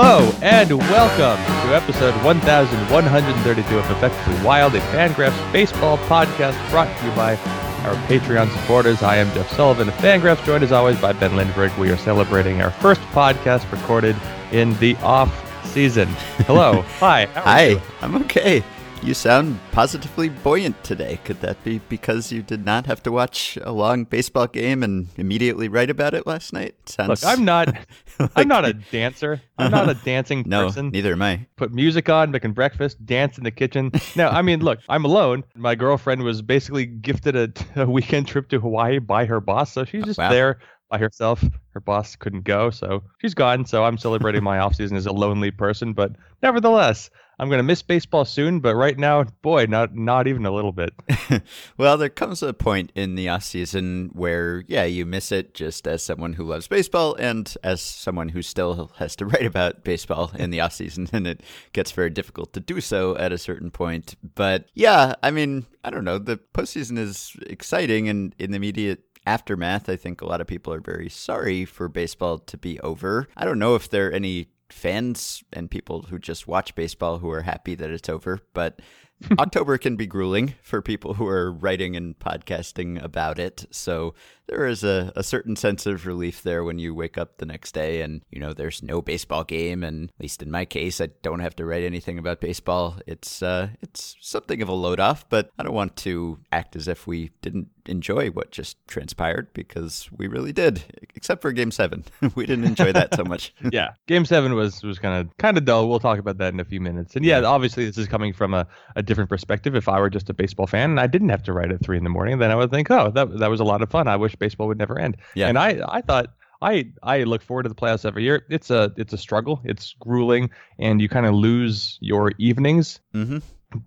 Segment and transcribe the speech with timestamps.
[0.00, 7.04] Hello and welcome to episode 1132 of Effectively Wild, a Fangraphs baseball podcast brought to
[7.04, 7.34] you by
[7.82, 9.02] our Patreon supporters.
[9.02, 11.76] I am Jeff Sullivan of Fangraphs, joined as always by Ben Lindbergh.
[11.78, 14.14] We are celebrating our first podcast recorded
[14.52, 15.34] in the off
[15.66, 16.06] season.
[16.46, 16.82] Hello.
[17.00, 17.24] Hi.
[17.34, 17.66] Hi.
[17.70, 17.82] You?
[18.00, 18.62] I'm okay.
[19.00, 21.20] You sound positively buoyant today.
[21.24, 25.08] Could that be because you did not have to watch a long baseball game and
[25.16, 26.74] immediately write about it last night?
[26.86, 28.32] Sounds Look, I'm not like...
[28.36, 29.40] I'm not a dancer.
[29.56, 29.84] I'm uh-huh.
[29.84, 30.90] not a dancing no, person.
[30.90, 31.46] neither am I.
[31.56, 33.92] Put music on, making breakfast, dance in the kitchen.
[34.16, 35.44] No, I mean, look, I'm alone.
[35.54, 37.52] My girlfriend was basically gifted a,
[37.82, 40.30] a weekend trip to Hawaii by her boss, so she's oh, just wow.
[40.30, 40.58] there
[40.90, 41.44] by herself.
[41.70, 43.64] Her boss couldn't go, so she's gone.
[43.64, 46.12] So I'm celebrating my off season as a lonely person, but
[46.42, 50.50] nevertheless, I'm going to miss baseball soon, but right now, boy, not not even a
[50.50, 50.92] little bit.
[51.76, 55.86] well, there comes a point in the off season where, yeah, you miss it just
[55.86, 60.32] as someone who loves baseball and as someone who still has to write about baseball
[60.34, 63.70] in the off season, and it gets very difficult to do so at a certain
[63.70, 64.16] point.
[64.34, 66.18] But yeah, I mean, I don't know.
[66.18, 70.72] The postseason is exciting, and in the immediate aftermath, I think a lot of people
[70.72, 73.28] are very sorry for baseball to be over.
[73.36, 77.30] I don't know if there are any fans and people who just watch baseball who
[77.30, 78.80] are happy that it's over, but
[79.38, 83.66] October can be grueling for people who are writing and podcasting about it.
[83.70, 84.14] So
[84.48, 87.72] there is a, a certain sense of relief there when you wake up the next
[87.72, 89.84] day and, you know, there's no baseball game.
[89.84, 92.96] And at least in my case, I don't have to write anything about baseball.
[93.06, 96.88] It's, uh, it's something of a load off, but I don't want to act as
[96.88, 100.82] if we didn't enjoy what just transpired because we really did,
[101.14, 102.04] except for game seven.
[102.34, 103.54] we didn't enjoy that so much.
[103.72, 103.92] yeah.
[104.06, 105.88] Game seven was, was kind of, kind of dull.
[105.88, 107.16] We'll talk about that in a few minutes.
[107.16, 109.74] And yeah, obviously this is coming from a, a different perspective.
[109.74, 111.96] If I were just a baseball fan and I didn't have to write at three
[111.96, 114.06] in the morning, then I would think, oh, that, that was a lot of fun.
[114.06, 115.16] I wish baseball would never end.
[115.34, 115.48] Yeah.
[115.48, 118.44] And I I thought I I look forward to the playoffs every year.
[118.48, 119.60] It's a it's a struggle.
[119.64, 123.00] It's grueling, and you kind of lose your evenings.
[123.14, 123.38] Mm-hmm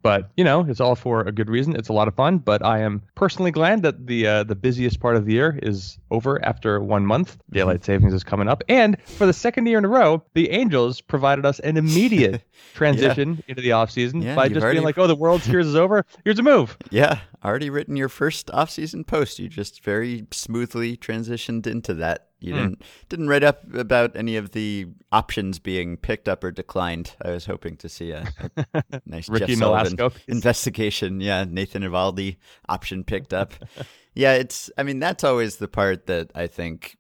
[0.01, 1.75] but you know it's all for a good reason.
[1.75, 2.37] It's a lot of fun.
[2.37, 5.97] But i am personally glad that the uh, the busiest part of the year is
[6.09, 7.37] over after one month.
[7.37, 7.53] Mm-hmm.
[7.55, 8.63] daylight savings is coming up.
[8.69, 12.43] And for the second year in a row the angels provided us an immediate
[12.73, 13.43] transition yeah.
[13.47, 14.77] into the offseason yeah, by just already...
[14.77, 16.05] being like oh the world series is over.
[16.23, 16.77] Here's a move.
[16.91, 19.39] Yeah already written your first offseason post.
[19.39, 22.57] You just very smoothly transitioned into that you mm.
[22.57, 27.15] didn't didn't write up about any of the options being picked up or declined.
[27.23, 28.27] I was hoping to see a,
[28.73, 31.21] a nice Ricky Jeff Sullivan investigation.
[31.21, 32.37] Yeah, Nathan Eovaldi
[32.67, 33.53] option picked up.
[34.15, 34.69] yeah, it's.
[34.77, 36.97] I mean, that's always the part that I think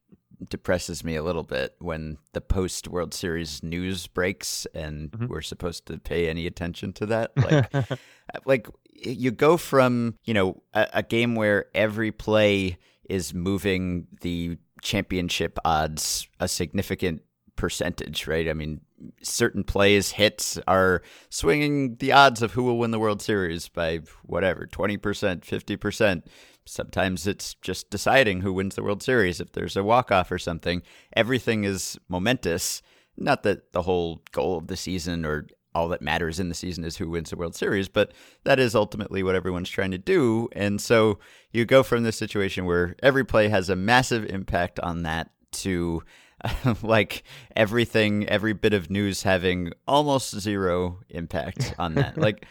[0.49, 5.27] depresses me a little bit when the post World Series news breaks and mm-hmm.
[5.27, 7.31] we're supposed to pay any attention to that.
[7.41, 7.99] Like,
[8.45, 12.77] like you go from you know a, a game where every play
[13.09, 17.21] is moving the championship odds a significant
[17.55, 18.49] percentage, right?
[18.49, 18.81] I mean,
[19.21, 24.01] certain plays, hits are swinging the odds of who will win the World Series by
[24.23, 26.23] whatever, 20%, 50%.
[26.65, 29.39] Sometimes it's just deciding who wins the World Series.
[29.39, 30.81] If there's a walk off or something,
[31.13, 32.81] everything is momentous.
[33.17, 36.83] Not that the whole goal of the season or all that matters in the season
[36.83, 38.11] is who wins the World Series, but
[38.43, 40.49] that is ultimately what everyone's trying to do.
[40.53, 41.19] And so
[41.51, 46.03] you go from this situation where every play has a massive impact on that to
[46.83, 47.23] like
[47.55, 52.17] everything, every bit of news having almost zero impact on that.
[52.17, 52.45] like,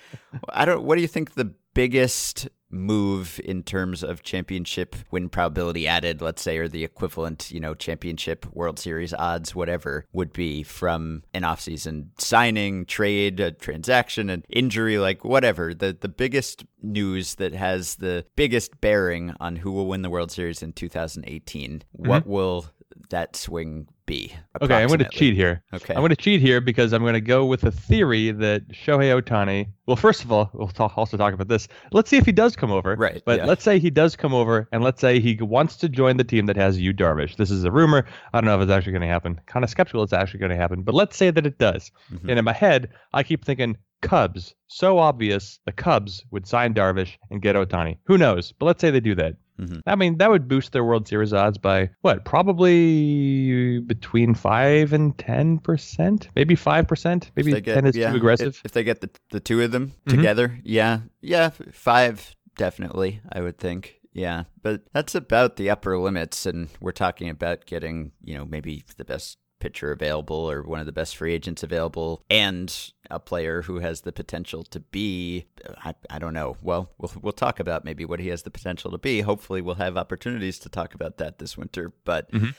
[0.48, 5.86] I don't, what do you think the biggest move in terms of championship win probability
[5.86, 10.62] added, let's say, or the equivalent, you know, championship World Series odds, whatever, would be
[10.62, 15.74] from an offseason signing, trade, a transaction, an injury, like whatever.
[15.74, 20.30] The the biggest news that has the biggest bearing on who will win the World
[20.30, 21.70] Series in 2018.
[21.70, 22.08] Mm-hmm.
[22.08, 22.66] What will
[23.10, 24.34] that swing be?
[24.60, 25.62] Okay, I'm going to cheat here.
[25.72, 25.94] Okay.
[25.94, 29.22] I'm going to cheat here because I'm going to go with a theory that Shohei
[29.22, 29.68] Ohtani.
[29.86, 31.68] Well, first of all, we'll talk, also talk about this.
[31.92, 32.96] Let's see if he does come over.
[32.96, 33.22] Right.
[33.24, 33.46] But yeah.
[33.46, 36.46] let's say he does come over, and let's say he wants to join the team
[36.46, 37.36] that has Yu Darvish.
[37.36, 38.04] This is a rumor.
[38.34, 39.40] I don't know if it's actually going to happen.
[39.46, 41.92] Kind of skeptical it's actually going to happen, but let's say that it does.
[42.12, 42.30] Mm-hmm.
[42.30, 44.54] And in my head, I keep thinking Cubs.
[44.66, 47.98] So obvious, the Cubs would sign Darvish and get Ohtani.
[48.04, 48.52] Who knows?
[48.52, 49.36] But let's say they do that.
[49.60, 49.80] Mm-hmm.
[49.86, 52.24] I mean, that would boost their World Series odds by what?
[52.24, 57.30] Probably between five and ten percent, maybe five percent.
[57.36, 58.56] Maybe get, ten is yeah, too aggressive.
[58.56, 60.16] If, if, they get the the two of them mm-hmm.
[60.16, 63.20] together, yeah, yeah, five definitely.
[63.30, 63.96] I would think.
[64.12, 68.82] Yeah, but that's about the upper limits, and we're talking about getting, you know, maybe
[68.96, 73.62] the best pitcher available or one of the best free agents available and a player
[73.62, 75.46] who has the potential to be
[75.84, 78.90] I, I don't know well we'll we'll talk about maybe what he has the potential
[78.90, 82.50] to be hopefully we'll have opportunities to talk about that this winter but mm-hmm.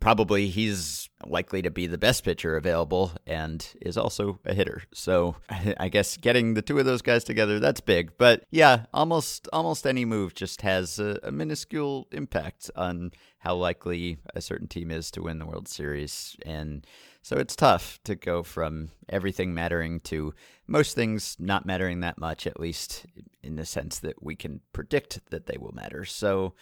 [0.00, 4.82] Probably he's likely to be the best pitcher available and is also a hitter.
[4.92, 5.36] So
[5.78, 8.12] I guess getting the two of those guys together that's big.
[8.18, 14.18] But yeah, almost almost any move just has a, a minuscule impact on how likely
[14.34, 16.86] a certain team is to win the World Series and
[17.26, 20.32] so it's tough to go from everything mattering to
[20.68, 23.04] most things not mattering that much, at least
[23.42, 26.04] in the sense that we can predict that they will matter.
[26.04, 26.54] So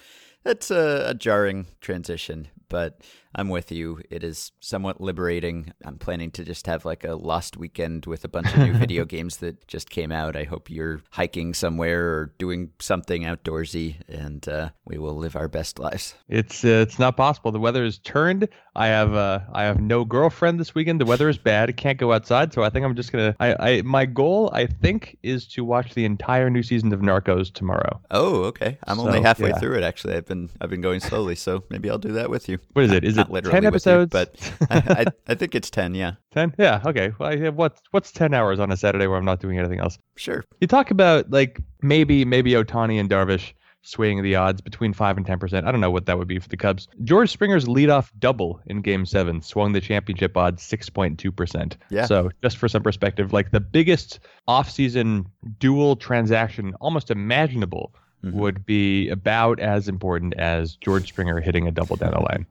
[0.42, 2.98] it's a, a jarring transition, but
[3.36, 4.00] I'm with you.
[4.10, 5.72] It is somewhat liberating.
[5.84, 9.04] I'm planning to just have like a lost weekend with a bunch of new video
[9.16, 10.34] games that just came out.
[10.34, 15.46] I hope you're hiking somewhere or doing something outdoorsy, and uh, we will live our
[15.46, 16.14] best lives.
[16.28, 17.52] It's uh, it's not possible.
[17.52, 18.48] The weather is turned.
[18.74, 21.00] I have uh, I have no girlfriend this weekend.
[21.00, 21.68] The weather is bad.
[21.68, 23.36] I can't go outside, so I think I'm just gonna.
[23.38, 27.52] I, I my goal I think is to watch the entire new season of Narcos
[27.52, 28.00] tomorrow.
[28.10, 28.78] Oh, okay.
[28.88, 29.58] I'm so, only halfway yeah.
[29.58, 30.14] through it actually.
[30.14, 32.58] I've been I've been going slowly, so maybe I'll do that with you.
[32.72, 33.04] What is uh, it?
[33.04, 34.14] Is it literally ten episodes?
[34.14, 35.94] You, but I, I, I think it's ten.
[35.94, 36.14] Yeah.
[36.32, 36.52] Ten.
[36.58, 36.82] Yeah.
[36.84, 37.12] Okay.
[37.18, 39.78] Well, I have what's what's ten hours on a Saturday where I'm not doing anything
[39.78, 39.98] else?
[40.16, 40.44] Sure.
[40.60, 43.52] You talk about like maybe maybe Ohtani and Darvish
[43.84, 45.64] swaying the odds between 5 and 10%.
[45.64, 46.88] I don't know what that would be for the Cubs.
[47.04, 51.76] George Springer's leadoff double in game seven swung the championship odds 6.2%.
[51.90, 52.06] Yeah.
[52.06, 55.26] So, just for some perspective, like the biggest offseason
[55.58, 57.94] dual transaction almost imaginable
[58.24, 58.38] mm-hmm.
[58.38, 62.46] would be about as important as George Springer hitting a double down the line.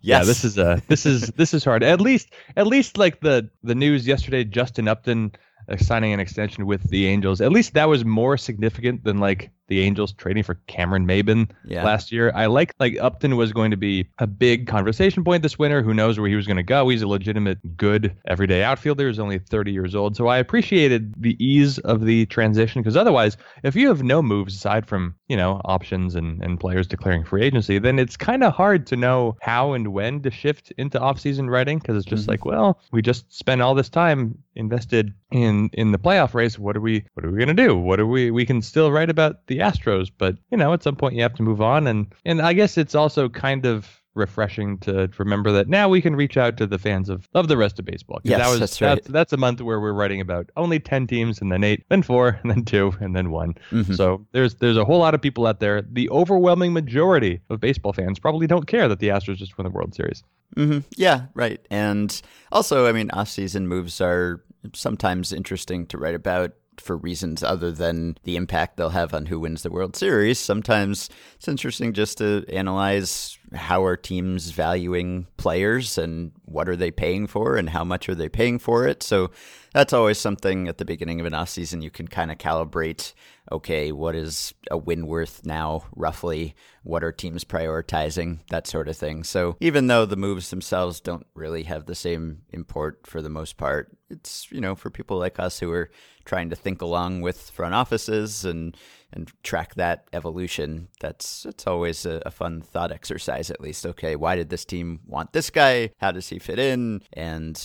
[0.00, 0.20] Yes.
[0.20, 1.82] Yeah, this is a this is this is hard.
[1.82, 5.32] At least at least like the the news yesterday, Justin Upton
[5.68, 7.40] uh, signing an extension with the Angels.
[7.40, 11.84] At least that was more significant than like the Angels trading for Cameron Maybin yeah.
[11.84, 12.32] last year.
[12.34, 15.82] I like like Upton was going to be a big conversation point this winter.
[15.82, 16.88] Who knows where he was going to go?
[16.88, 19.08] He's a legitimate, good everyday outfielder.
[19.08, 23.36] He's only 30 years old, so I appreciated the ease of the transition because otherwise,
[23.62, 27.44] if you have no moves aside from you know options and and players declaring free
[27.44, 31.50] agency, then it's kind of hard to know how and when to shift into offseason
[31.50, 32.30] writing because it's just mm-hmm.
[32.30, 36.58] like, well, we just spent all this time invested in in the playoff race.
[36.58, 37.76] What are we what are we going to do?
[37.76, 40.96] What are we we can still write about the Astros, but you know, at some
[40.96, 44.76] point you have to move on, and and I guess it's also kind of refreshing
[44.78, 47.78] to remember that now we can reach out to the fans of, of the rest
[47.78, 48.20] of baseball.
[48.24, 48.94] Yes, that was, that's right.
[48.96, 52.02] That's, that's, a month where we're writing about only ten teams, and then eight, then
[52.02, 53.54] four, and then two, and then one.
[53.70, 53.94] Mm-hmm.
[53.94, 55.82] So there's there's a whole lot of people out there.
[55.82, 59.70] The overwhelming majority of baseball fans probably don't care that the Astros just won the
[59.70, 60.22] World Series.
[60.56, 60.80] Mm-hmm.
[60.96, 61.64] Yeah, right.
[61.70, 62.20] And
[62.52, 64.42] also, I mean, off-season moves are
[64.74, 69.40] sometimes interesting to write about for reasons other than the impact they'll have on who
[69.40, 70.38] wins the World Series.
[70.38, 76.90] Sometimes it's interesting just to analyze how are teams valuing players and what are they
[76.90, 79.02] paying for and how much are they paying for it.
[79.02, 79.30] So
[79.78, 83.12] that's always something at the beginning of an off season you can kind of calibrate.
[83.52, 86.56] Okay, what is a win worth now, roughly?
[86.82, 88.40] What are teams prioritizing?
[88.50, 89.22] That sort of thing.
[89.22, 93.56] So even though the moves themselves don't really have the same import for the most
[93.56, 95.92] part, it's you know for people like us who are
[96.24, 98.76] trying to think along with front offices and
[99.12, 100.88] and track that evolution.
[100.98, 103.86] That's it's always a, a, fun thought exercise, at least.
[103.86, 105.90] Okay, why did this team want this guy?
[105.98, 107.02] How does he fit in?
[107.12, 107.56] And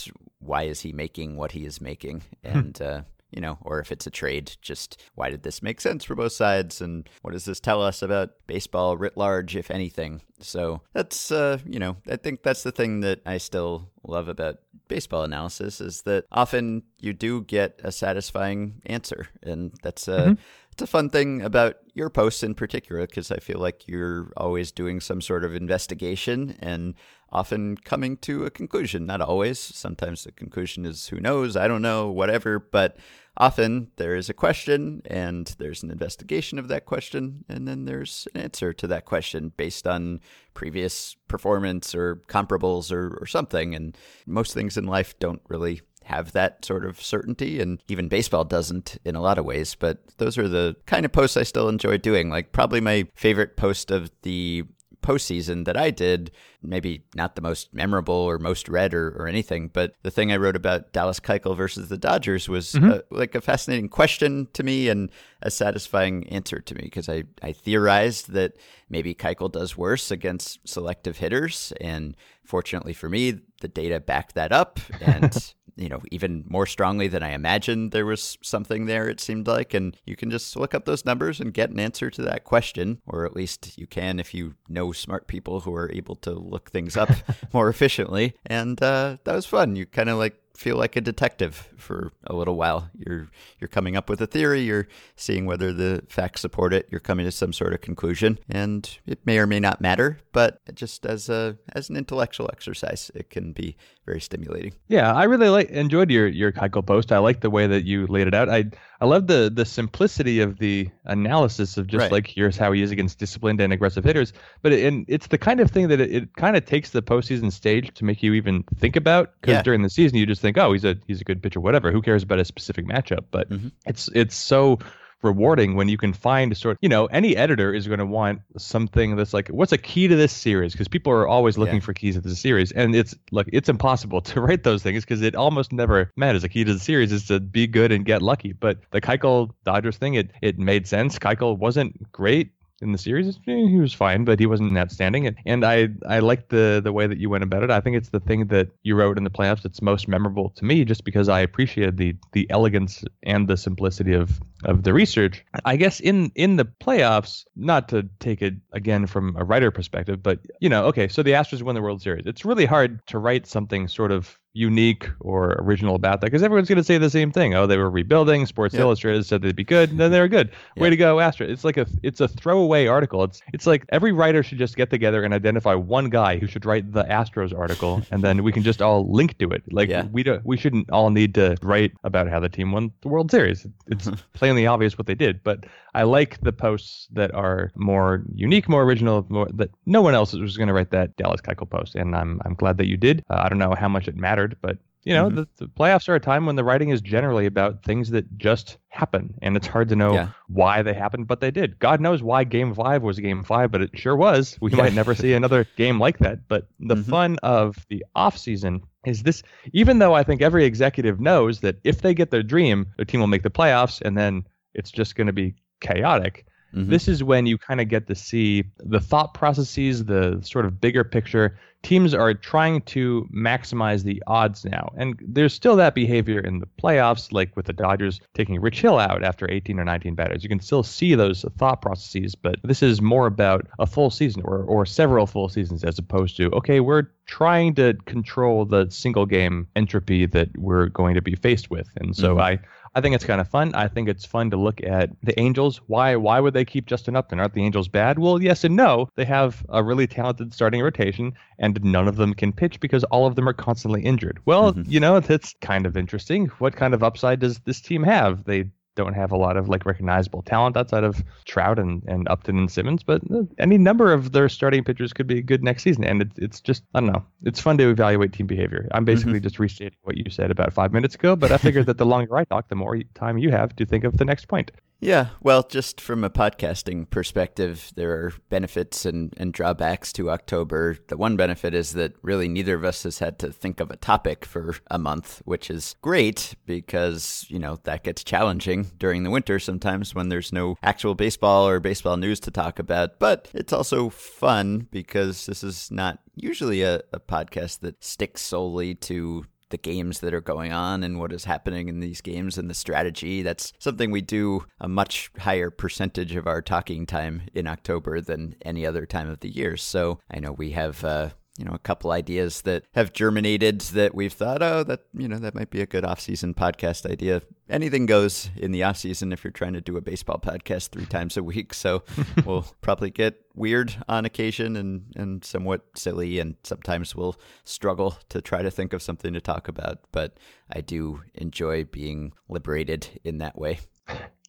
[0.46, 2.24] why is he making what he is making?
[2.46, 2.58] Hmm.
[2.58, 3.02] And uh,
[3.34, 6.34] you know, or if it's a trade, just why did this make sense for both
[6.34, 10.22] sides, and what does this tell us about baseball writ large, if anything?
[10.40, 14.60] So that's, uh, you know, I think that's the thing that I still love about
[14.88, 20.34] baseball analysis is that often you do get a satisfying answer, and that's uh, mm-hmm.
[20.74, 24.72] It's a fun thing about your posts in particular because I feel like you're always
[24.72, 26.96] doing some sort of investigation and
[27.32, 29.06] often coming to a conclusion.
[29.06, 29.60] Not always.
[29.60, 32.58] Sometimes the conclusion is who knows, I don't know, whatever.
[32.58, 32.98] But
[33.38, 38.28] often there is a question and there's an investigation of that question, and then there's
[38.34, 40.22] an answer to that question based on
[40.56, 43.76] previous performance or comparables or, or something.
[43.76, 48.44] And most things in life don't really have that sort of certainty and even baseball
[48.44, 51.70] doesn't in a lot of ways but those are the kind of posts i still
[51.70, 54.64] enjoy doing like probably my favorite post of the
[55.04, 56.32] postseason that I did,
[56.64, 60.38] maybe not the most memorable or most read or, or anything, but the thing I
[60.38, 62.90] wrote about Dallas Keuchel versus the Dodgers was mm-hmm.
[62.90, 65.12] a, like a fascinating question to me and
[65.44, 68.54] a satisfying answer to me because I, I theorized that
[68.90, 71.74] maybe Keuchel does worse against selective hitters.
[71.80, 74.80] And fortunately for me, the data backed that up.
[75.02, 79.48] And you know, even more strongly than I imagined there was something there, it seemed
[79.48, 79.74] like.
[79.74, 83.02] And you can just look up those numbers and get an answer to that question,
[83.08, 86.72] or at least you can if you know smart people who are able to look
[86.72, 87.10] things up
[87.54, 88.36] more efficiently.
[88.46, 89.76] And uh, that was fun.
[89.76, 92.90] You kind of like feel like a detective for a little while.
[92.98, 93.28] You're
[93.60, 97.26] you're coming up with a theory, you're seeing whether the facts support it, you're coming
[97.26, 101.30] to some sort of conclusion, and it may or may not matter, but just as
[101.30, 104.74] a as an intellectual exercise, it can be very stimulating.
[104.90, 107.12] Yeah, I really like enjoyed your your Keuchel post.
[107.12, 108.50] I like the way that you laid it out.
[108.50, 108.66] I
[109.02, 112.12] I love the the simplicity of the analysis of just Right.
[112.12, 114.34] like here's how he is against disciplined and aggressive hitters.
[114.62, 117.02] But it, and it's the kind of thing that it, it kind of takes the
[117.02, 119.32] postseason stage to make you even think about.
[119.42, 119.62] Because Yeah.
[119.64, 121.92] during the season you just think, oh, he's a he's a good pitcher, whatever.
[121.92, 123.26] Who cares about a specific matchup?
[123.32, 123.72] But Mhm.
[123.88, 124.78] it's it's so
[125.24, 129.16] rewarding when you can find sort you know any editor is going to want something
[129.16, 131.80] that's like what's a key to this series because people are always looking Yeah.
[131.82, 135.22] for keys to the series and it's like it's impossible to write those things because
[135.22, 138.22] it almost never matters a key to the series is to be good and get
[138.22, 142.50] lucky but the Keuchel Dodgers thing it it made sense Keuchel wasn't great
[142.82, 146.20] in the series Eh, he was fine but he wasn't outstanding and, and I I
[146.20, 147.72] like the the way that you went about it.
[147.72, 150.66] I think it's the thing that you wrote in the playoffs that's most memorable to
[150.66, 155.44] me just because I appreciated the the elegance and the simplicity of of the research.
[155.66, 160.22] I guess in in the playoffs not to take it again from a writer perspective
[160.22, 162.26] but you know okay so the Astros win the World Series.
[162.26, 166.70] It's really hard to write something sort of unique or original about that because everyone's
[166.70, 168.82] going to say the same thing oh they were rebuilding Sports Yeah.
[168.82, 170.90] Illustrated said they'd be good and then they were good way Yeah.
[170.92, 174.44] to go Astros it's like a it's a throwaway article it's it's like every writer
[174.44, 178.24] should just get together and identify one guy who should write the Astros article and
[178.24, 180.06] then we can just all link to it like Yeah.
[180.12, 183.32] we don't we shouldn't all need to write about how the team won the World
[183.32, 188.24] Series it's plainly obvious what they did but I like the posts that are more
[188.34, 191.70] unique more original more that no one else was going to write that Dallas Keuchel
[191.70, 194.16] post and I'm I'm glad that you did uh, I don't know how much it
[194.16, 195.36] mattered but you know Mhm.
[195.36, 198.78] the, the playoffs are a time when the writing is generally about things that just
[198.88, 200.30] happen and it's hard to know Yeah.
[200.48, 203.82] why they happened but they did god knows why game five was game five but
[203.82, 207.06] it sure was we might never see another game like that but the Mhm.
[207.10, 211.76] fun of the off season is this even though i think every executive knows that
[211.84, 215.16] if they get their dream their team will make the playoffs and then it's just
[215.16, 216.90] going to be chaotic Mhm.
[216.90, 220.82] this is when you kind of get to see the thought processes, the sort of
[220.82, 221.56] bigger picture.
[221.84, 224.92] Teams are trying to maximize the odds now.
[224.98, 228.98] And there's still that behavior in the playoffs, like with the Dodgers taking Rich Hill
[228.98, 230.42] out after 18 or 19 batters.
[230.42, 234.42] You can still see those thought processes, but this is more about a full season
[234.44, 239.28] or, or several full seasons as opposed to, okay, we're trying to control the single
[239.28, 241.88] game entropy that we're going to be faced with.
[241.98, 242.42] And so Mhm.
[242.42, 242.60] I,
[242.96, 243.74] I think it's kind of fun.
[243.74, 245.82] I think it's fun to look at the Angels.
[245.88, 247.40] Why why would they keep Justin Upton?
[247.40, 248.20] Aren't the Angels bad?
[248.20, 249.10] Well, yes and no.
[249.16, 253.26] They have a really talented starting rotation, and none of them can pitch because all
[253.26, 254.40] of them are constantly injured.
[254.46, 254.86] Well, Mhm.
[254.88, 256.48] you know that's kind of interesting.
[256.60, 258.44] What kind of upside does this team have?
[258.44, 262.58] They don't have a lot of like recognizable talent outside of Trout and, and Upton
[262.58, 266.04] and Simmons, but uh, any number of their starting pitchers could be good next season.
[266.04, 267.26] And it's it's just I don't know.
[267.44, 268.88] It's fun to evaluate team behavior.
[268.92, 271.98] I'm basically just restating what you said about five minutes ago, but I figured that
[271.98, 274.72] the longer I talk, the more time you have to think of the next point.
[275.04, 280.98] Yeah, well, just from a podcasting perspective, there are benefits and, and drawbacks to October.
[281.10, 283.98] The one benefit is that really neither of us has had to think of a
[283.98, 289.30] topic for a month, which is great because, you know, that gets challenging during the
[289.30, 293.20] winter sometimes when there's no actual baseball or baseball news to talk about.
[293.20, 298.96] But it's also fun because this is not usually a, a podcast that sticks solely
[298.96, 302.70] to the games that are going on and what is happening in these games and
[302.70, 303.42] the strategy.
[303.42, 308.56] That's something we do a much higher percentage of our talking time in October than
[308.62, 309.76] any other time of the year.
[309.76, 311.04] So I know we have.
[311.04, 315.28] Uh, you know, a couple ideas that have germinated that we've thought, oh, that you
[315.28, 317.44] know, that might be a good off-season podcast idea.
[317.70, 321.38] Anything goes in the off-season if you're trying to do a baseball podcast three times
[321.38, 321.74] a week.
[321.74, 322.04] So
[322.46, 328.42] we'll probably get weird on occasion and and somewhat silly, and sometimes we'll struggle to
[328.42, 330.00] try to think of something to talk about.
[330.12, 330.38] But
[330.72, 333.80] I do enjoy being liberated in that way.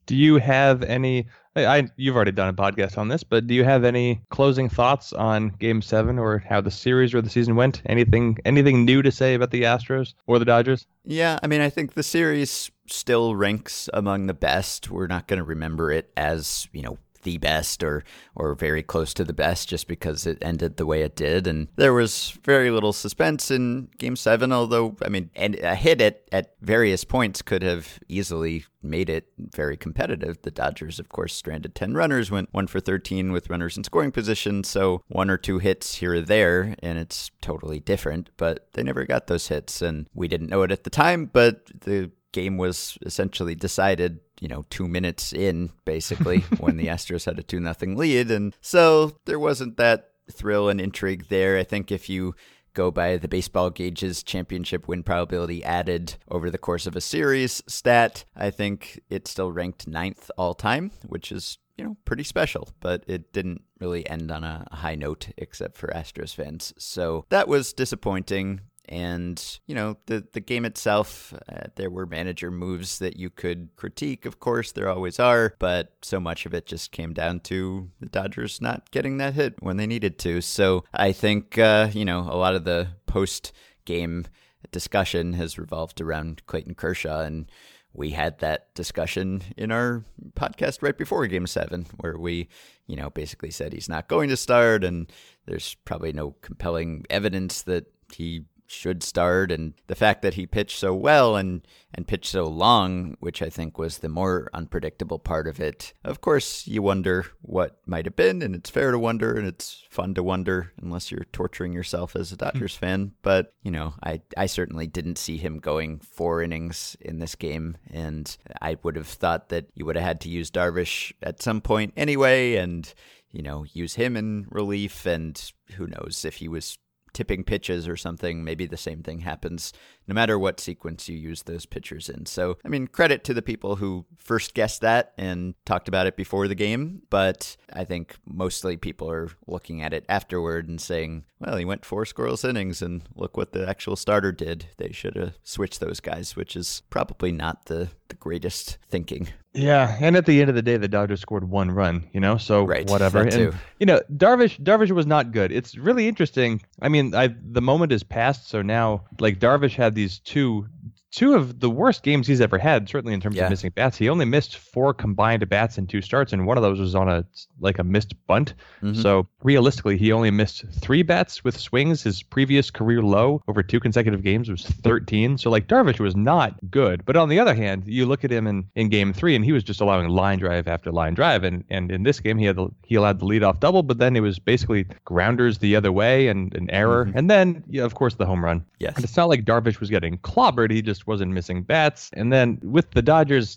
[0.06, 1.26] Do you have any?
[1.56, 5.12] I, you've already done a podcast on this, but do you have any closing thoughts
[5.12, 7.80] on Game Seven or how the series or the season went?
[7.86, 10.86] Anything anything new to say about the Astros or the Dodgers?
[11.04, 14.90] Yeah, I mean, I think the series still ranks among the best.
[14.90, 18.04] We're not going to remember it as, you know, the best or
[18.36, 21.46] or very close to the best just because it ended the way it did.
[21.46, 26.00] And there was very little suspense in game 7 although I mean and a hit
[26.00, 30.40] at at various points could have easily made it very competitive.
[30.42, 34.12] The Dodgers of course stranded 10 runners went 1 for 13 with runners in scoring
[34.12, 34.62] position.
[34.62, 39.04] So one or two hits here or there and it's totally different but they never
[39.04, 39.82] got those hits.
[39.82, 44.48] And we didn't know it at the time but the game was essentially decided, you
[44.48, 48.30] know, two minutes in, basically, when the Astros had a 2 nothing lead.
[48.30, 51.58] And so there wasn't that thrill and intrigue there.
[51.58, 52.34] I think if you
[52.72, 57.62] go by the baseball gauges championship win probability added over the course of a series
[57.68, 62.68] stat, I think it still ranked ninth all time, which is you know, pretty special,
[62.80, 66.72] but it didn't really end on a high note except for Astros fans.
[66.78, 68.60] So that was disappointing.
[68.86, 73.70] And, you know, the, the game itself, uh, there were manager moves that you could
[73.76, 77.90] critique, of course, there always are, but so much of it just came down to
[78.00, 80.40] the Dodgers not getting that hit when they needed to.
[80.42, 83.52] So I think, uh, you know, a lot of the post
[83.86, 84.26] game
[84.70, 87.46] discussion has revolved around Clayton Kershaw and
[87.94, 92.48] we had that discussion in our podcast right before game seven, where we,
[92.88, 95.10] you know, basically said he's not going to start, and
[95.46, 100.78] there's probably no compelling evidence that he should start and the fact that he pitched
[100.78, 105.46] so well and and pitched so long which i think was the more unpredictable part
[105.46, 109.34] of it of course you wonder what might have been and it's fair to wonder
[109.34, 112.44] and it's fun to wonder unless you're torturing yourself as a hmm.
[112.44, 117.18] dodgers fan but you know i i certainly didn't see him going four innings in
[117.18, 121.12] this game and i would have thought that you would have had to use darvish
[121.22, 122.94] at some point anyway and
[123.30, 126.78] you know use him in relief and who knows if he was
[127.14, 129.72] tipping pitches or something, maybe the same thing happens
[130.06, 132.26] no matter what sequence you use those pitchers in.
[132.26, 136.16] So, I mean, credit to the people who first guessed that and talked about it
[136.16, 141.24] before the game, but I think mostly people are looking at it afterward and saying,
[141.38, 144.66] well, he went four scoreless innings and look what the actual starter did.
[144.76, 149.28] They should have switched those guys, which is probably not the, the greatest thinking.
[149.54, 152.36] Yeah, and at the end of the day, the Dodgers scored one run, you know,
[152.38, 153.22] so right, whatever.
[153.22, 155.52] And you know, Darvish, Darvish was not good.
[155.52, 156.60] It's really interesting.
[156.82, 160.66] I mean, I the moment is past, so now like Darvish had these two
[161.14, 163.44] two of the worst games he's ever had, certainly in terms yeah.
[163.44, 163.96] of missing bats.
[163.96, 167.08] He only missed four combined bats in two starts, and one of those was on
[167.08, 167.24] a
[167.60, 168.54] like a missed bunt.
[168.82, 169.00] Mm-hmm.
[169.00, 172.02] So realistically, he only missed three bats with swings.
[172.02, 175.38] His previous career low over two consecutive games was 13.
[175.38, 177.04] So like Darvish was not good.
[177.04, 179.52] But on the other hand, you look at him in, in game three, and he
[179.52, 181.44] was just allowing line drive after line drive.
[181.44, 184.16] And and in this game, he had the, he allowed the leadoff double, but then
[184.16, 187.16] it was basically grounders the other way and an error, mm-hmm.
[187.16, 188.64] and then yeah, of course the home run.
[188.80, 188.96] Yes.
[188.96, 190.70] And it's not like Darvish was getting clobbered.
[190.70, 192.10] He just wasn't missing bats.
[192.14, 193.56] And then with the Dodgers,